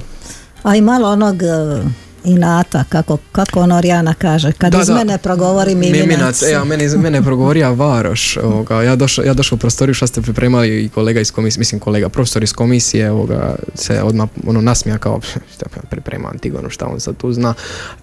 [0.63, 4.93] A i malo onog e, inata, kako, kako ono Rijana kaže, kad Da, iz da.
[4.93, 6.07] mene progovori miminac.
[6.07, 8.37] Miminac, e, a mene, iz mene je progovorio Varoš.
[8.37, 11.79] Ovoga, ja došao ja došao u prostoriju što ste pripremali i kolega iz komisije, mislim
[11.79, 15.19] kolega, profesor iz komisije, ovoga, se odmah ono nasmija kao
[15.53, 17.53] šta priprema Antigonu, šta on sad tu zna.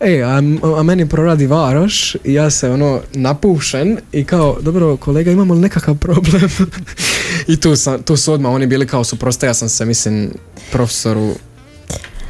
[0.01, 0.43] E, a,
[0.79, 5.61] a meni proradi Varoš i ja se ono napušen i kao, dobro kolega, imamo li
[5.61, 6.51] nekakav problem?
[7.53, 10.31] I tu, sam, tu su odmah oni bili kao suprotstavio sam se, mislim,
[10.73, 11.35] profesoru,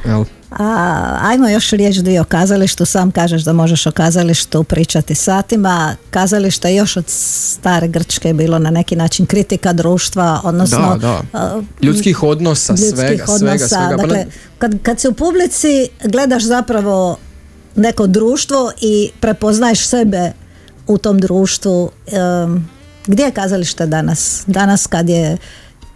[0.04, 0.24] jel?
[0.58, 5.96] A, ajmo još riječ dvije o kazalištu, sam kažeš da možeš o kazalištu pričati satima.
[6.10, 11.62] Kazalište je još od stare Grčke bilo na neki način kritika društva, odnosno Da, da.
[11.82, 13.68] Ljudskih odnosa, ljudskih svega, svega, odnosa.
[13.68, 13.96] svega.
[13.96, 14.26] Pa Dakle,
[14.58, 17.16] kad, kad si u publici gledaš zapravo
[17.76, 20.32] neko društvo i prepoznaješ sebe
[20.86, 21.90] u tom društvu.
[23.06, 24.44] gdje je kazalište danas?
[24.46, 25.36] Danas kad je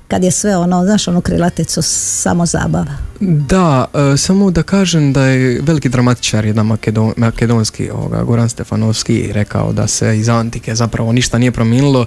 [0.08, 2.94] kad je sve ono, znaš onu krilaticu samo zabava.
[3.20, 9.30] Da, e, samo da kažem da je veliki dramatičar jedan makedon, makedonski, ovoga, Goran Stefanovski,
[9.32, 12.06] rekao da se iz antike zapravo ništa nije promijenilo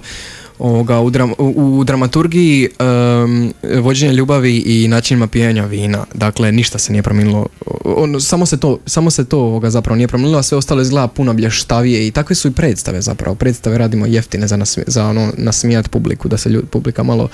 [0.62, 6.04] ovoga, u, dram- u, u dramaturgiji em, vođenja ljubavi i načinima pijenja vina.
[6.14, 7.46] Dakle, ništa se nije promijenilo.
[7.84, 11.08] Ono, samo se to, samo se to ovoga, zapravo nije promijenilo, a sve ostalo izgleda
[11.08, 13.34] puno blještavije i takve su i predstave zapravo.
[13.34, 17.28] Predstave radimo jeftine za, nasmi- za ono, nasmijat publiku, da se ljud, publika malo,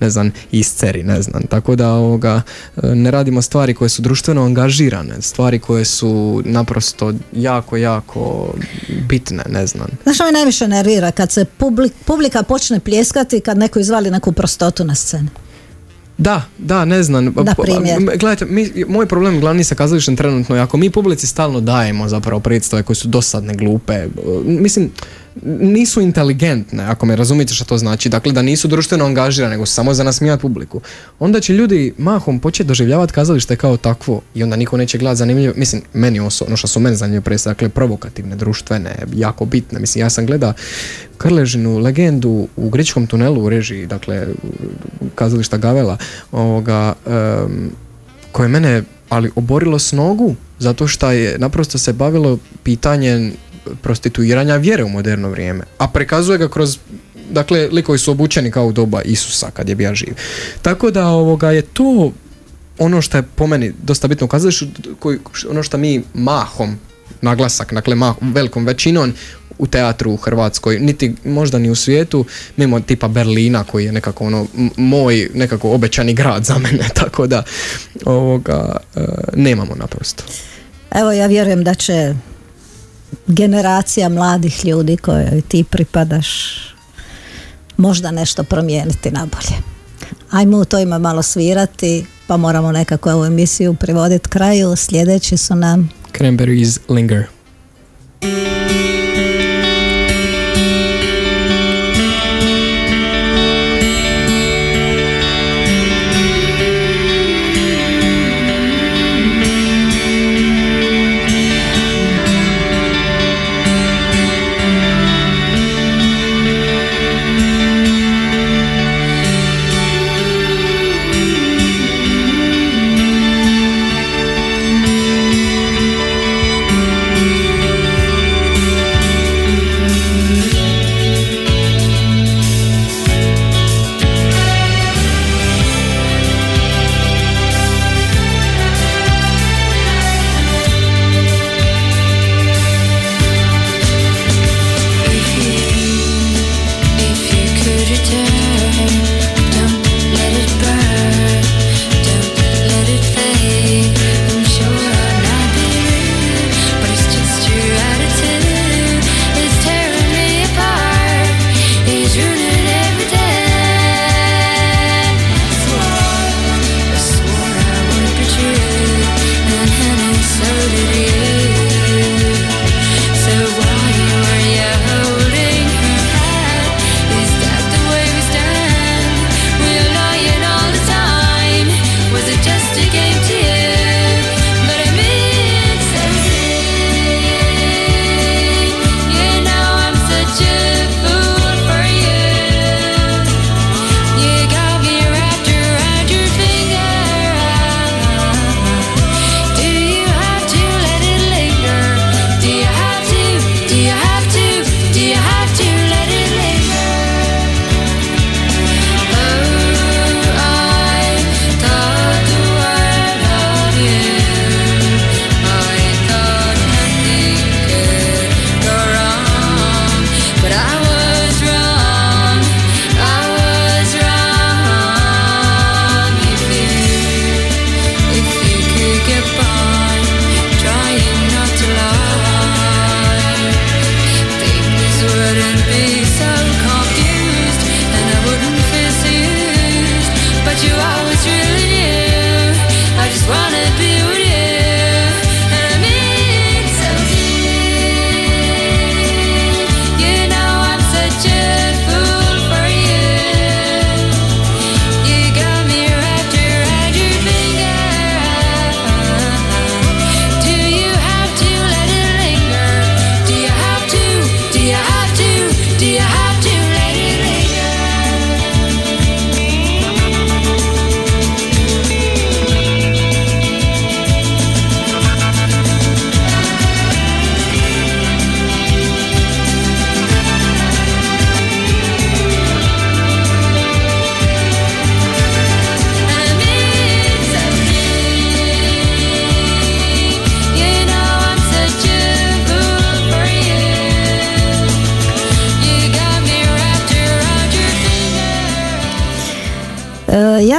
[0.00, 1.42] ne znam, isceri, ne znam.
[1.42, 2.42] Tako da ovoga,
[2.82, 8.54] ne radimo stvari koje su društveno angažirane, stvari koje su naprosto jako, jako
[9.08, 9.88] bitne, ne znam.
[10.02, 11.10] Znaš što me najviše nervira?
[11.10, 15.28] Kad se publik, publika počne pljeskati kad neko izvali neku prostotu na sceni.
[16.18, 17.24] Da, da, ne znam.
[17.24, 18.02] Na primjer.
[18.02, 22.40] Gledajte, mi, moj problem glavni sa kazalištem trenutno je ako mi publici stalno dajemo zapravo
[22.40, 24.06] predstave koje su dosadne, glupe.
[24.44, 24.90] Mislim,
[25.42, 29.94] nisu inteligentne, ako me razumijete što to znači, dakle da nisu društveno angažirane, nego samo
[29.94, 30.80] za nasmijati publiku,
[31.18, 35.54] onda će ljudi mahom početi doživljavati kazalište kao takvo i onda niko neće gledati zanimljivo,
[35.56, 40.10] mislim, meni osobno, što su meni zanimljive predstave, dakle provokativne, društvene, jako bitne, mislim, ja
[40.10, 40.52] sam gleda
[41.18, 44.26] Krležinu legendu u Gričkom tunelu u režiji, dakle,
[45.14, 45.96] kazališta Gavela,
[46.32, 47.70] ovoga, em,
[48.32, 53.32] koje mene ali oborilo s nogu zato što je naprosto se bavilo pitanjem
[53.82, 56.78] prostituiranja vjere u moderno vrijeme, a prikazuje ga kroz
[57.30, 60.14] dakle likovi su obučeni kao u doba Isusa kad je bio živ.
[60.62, 62.12] Tako da ovoga je to
[62.78, 64.66] ono što je po meni dosta bitno kazalištu,
[65.50, 66.78] ono što mi mahom
[67.20, 69.12] naglasak, dakle mahom, velikom većinom
[69.58, 72.24] u teatru u Hrvatskoj, niti možda ni u svijetu,
[72.56, 74.46] mimo tipa Berlina koji je nekako ono
[74.76, 77.42] moj nekako obećani grad za mene, tako da
[78.04, 79.00] ovoga e,
[79.36, 80.24] nemamo naprosto.
[80.90, 82.14] Evo ja vjerujem da će
[83.26, 86.28] generacija mladih ljudi kojoj ti pripadaš
[87.76, 89.56] možda nešto promijeniti na bolje.
[90.30, 94.76] Ajmo u to ima malo svirati, pa moramo nekako ovu emisiju privoditi kraju.
[94.76, 97.24] Sljedeći su nam Cranberries Linger.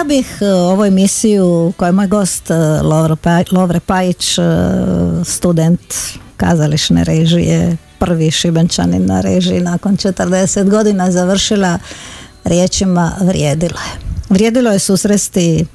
[0.08, 2.53] Bih e, ovu emisiju koja je moj gost e,
[3.22, 4.41] Pa- Lovre Pajić, e,
[5.24, 5.93] student
[6.38, 11.80] kazališne režije, prvi šibenčanin na režiji nakon 40 godina završila
[12.43, 14.01] riječima vrijedilo je.
[14.30, 15.66] Vrijedilo je susresti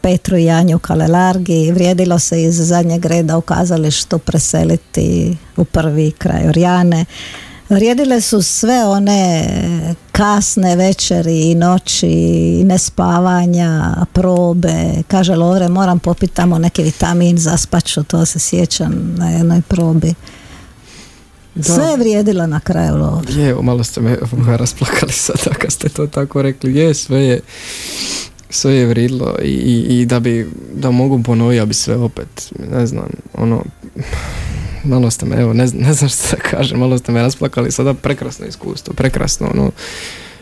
[0.00, 6.48] Petru i Janju Kalelargi, vrijedilo se iz zadnjeg reda u kazalištu preseliti u prvi kraj
[6.48, 7.04] Orjane.
[7.70, 9.48] Vrijedile su sve one
[10.12, 15.02] kasne večeri i noći, i nespavanja, probe.
[15.08, 20.14] Kaže Lovre, moram popiti tamo neki vitamin, zaspaću, to se sjećam na jednoj probi.
[21.62, 23.42] Sve je vrijedilo na kraju Lovre.
[23.42, 24.18] Je, malo ste me
[24.62, 26.76] rasplakali sada kad ste to tako rekli.
[26.76, 27.40] Je, sve je
[28.50, 32.52] sve je vridlo i, i, i da bi da mogu ponoviti, ja bi sve opet,
[32.72, 33.64] ne znam, ono,
[34.84, 37.94] malo ste me, evo, ne, ne znam što da kažem, malo ste me rasplakali, sada
[37.94, 39.70] prekrasno iskustvo, prekrasno, ono,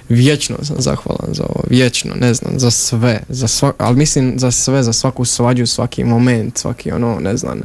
[0.09, 4.51] vječno sam zahvalan za ovo, vječno, ne znam, za sve, za sva, ali mislim za
[4.51, 7.61] sve, za svaku svađu, svaki moment, svaki ono, ne znam,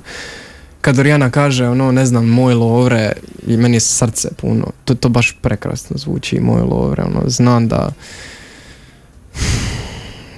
[0.81, 3.13] kad Orijana kaže ono, ne znam, moj lovre,
[3.47, 7.91] i meni je srce puno, to, to baš prekrasno zvuči, moj lovre, ono, znam da,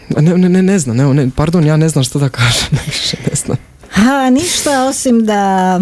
[0.09, 2.69] ne, ne, ne, ne znam, ne, pardon, ja ne znam što da kažem,
[3.29, 3.57] ne znam.
[3.95, 5.79] A ništa osim da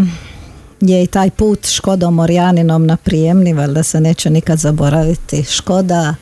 [0.90, 5.44] je i taj put Škodom Orjaninom na prijemni, valjda se neće nikad zaboraviti.
[5.44, 6.16] Škoda,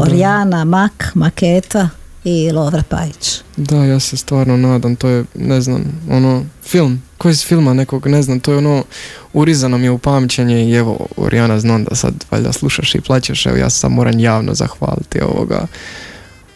[0.00, 1.88] Orjana, Mak, Maketa
[2.24, 3.40] i Lovre Pajić.
[3.56, 8.06] Da, ja se stvarno nadam, to je, ne znam, ono, film, koji iz filma nekog,
[8.06, 8.84] ne znam, to je ono,
[9.32, 13.46] urizano mi je u pamćenje i evo, Orijana, znam da sad valjda slušaš i plaćeš,
[13.46, 15.66] evo ja sad moram javno zahvaliti ovoga,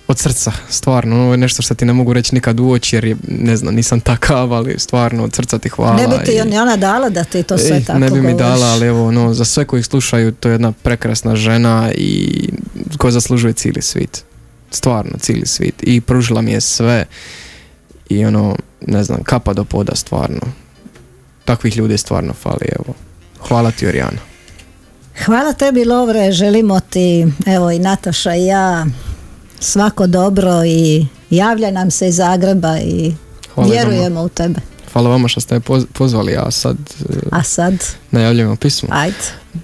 [0.09, 3.05] od srca, stvarno, ovo je nešto što ti ne mogu reći nikad u oči jer
[3.05, 5.97] je, ne znam, nisam takav, ali stvarno od srca ti hvala.
[5.97, 8.21] ne bi ti i- ona dala da ti to sve Ej, tako ne bi mi
[8.23, 8.39] govoriš.
[8.41, 12.49] dala, ali evo, ono, za sve koji slušaju, to je jedna prekrasna žena i
[12.99, 14.25] koja zaslužuje cijeli svit.
[14.71, 15.75] Stvarno, cijeli svit.
[15.81, 17.05] I pružila mi je sve
[18.09, 20.41] i ono, ne znam, kapa do poda, stvarno.
[21.45, 22.95] Takvih ljudi stvarno fali, evo.
[23.41, 24.19] Hvala ti, Orijana.
[25.25, 28.87] Hvala tebi Lovre, želimo ti, evo i Nataša i ja,
[29.61, 33.15] svako dobro i javlja nam se iz Zagreba i
[33.55, 34.61] Hvala vjerujemo u tebe.
[34.93, 35.61] Hvala vama što ste me
[35.93, 36.77] pozvali, a sad
[37.11, 37.75] e, A sad,
[38.11, 38.89] najavljujemo pismo.
[38.93, 39.17] ajde.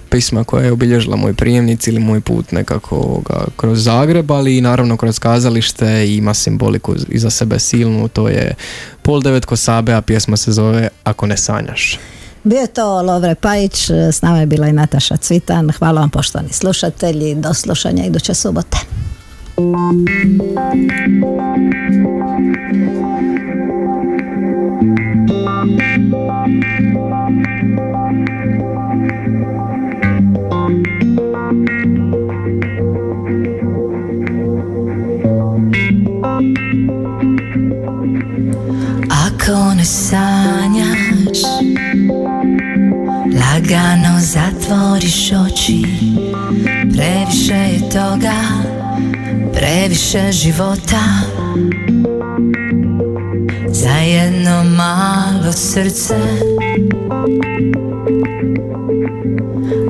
[0.09, 4.61] pisma koja je obilježila moj prijemnic ili moj put nekako ovoga, kroz Zagreb, ali i
[4.61, 8.55] naravno kroz kazalište i ima simboliku iza sebe silnu, to je
[9.01, 11.99] pol devet kosabe, a pjesma se zove Ako ne sanjaš.
[12.43, 15.71] Bio je to Lovre Pajić, s nama je bila i Nataša Cvitan.
[15.71, 18.77] Hvala vam poštovani slušatelji, do slušanja iduće subote.
[19.53, 19.65] Ako
[39.75, 41.41] ne sanjaš
[43.33, 45.85] Lagano zatvoriš oči
[46.93, 48.82] Previše je toga
[49.53, 51.03] Previše života.
[53.67, 56.15] Za jedno malo srce.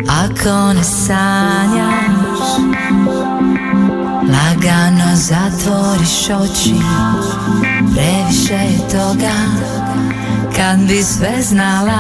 [0.10, 2.24] Ako ne sanjaš
[4.34, 6.76] Lagano zatvoriš oči.
[7.94, 9.38] Previše je toga
[10.56, 12.00] Kad bi sve znala.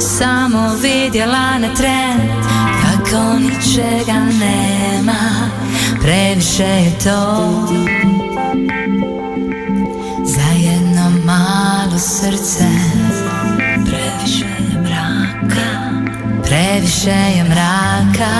[0.00, 2.41] Samo vidjela na tren
[3.12, 5.50] Kako ničega nema
[6.02, 7.48] Previše je to.
[10.24, 12.64] Za jedno malo srce
[13.84, 15.90] Previše je mraka
[16.42, 18.32] Previše je mraka.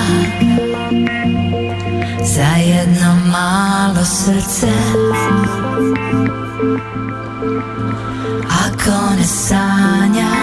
[2.25, 4.73] Za jedno malo srce.
[8.49, 10.42] Ako ne sanjaš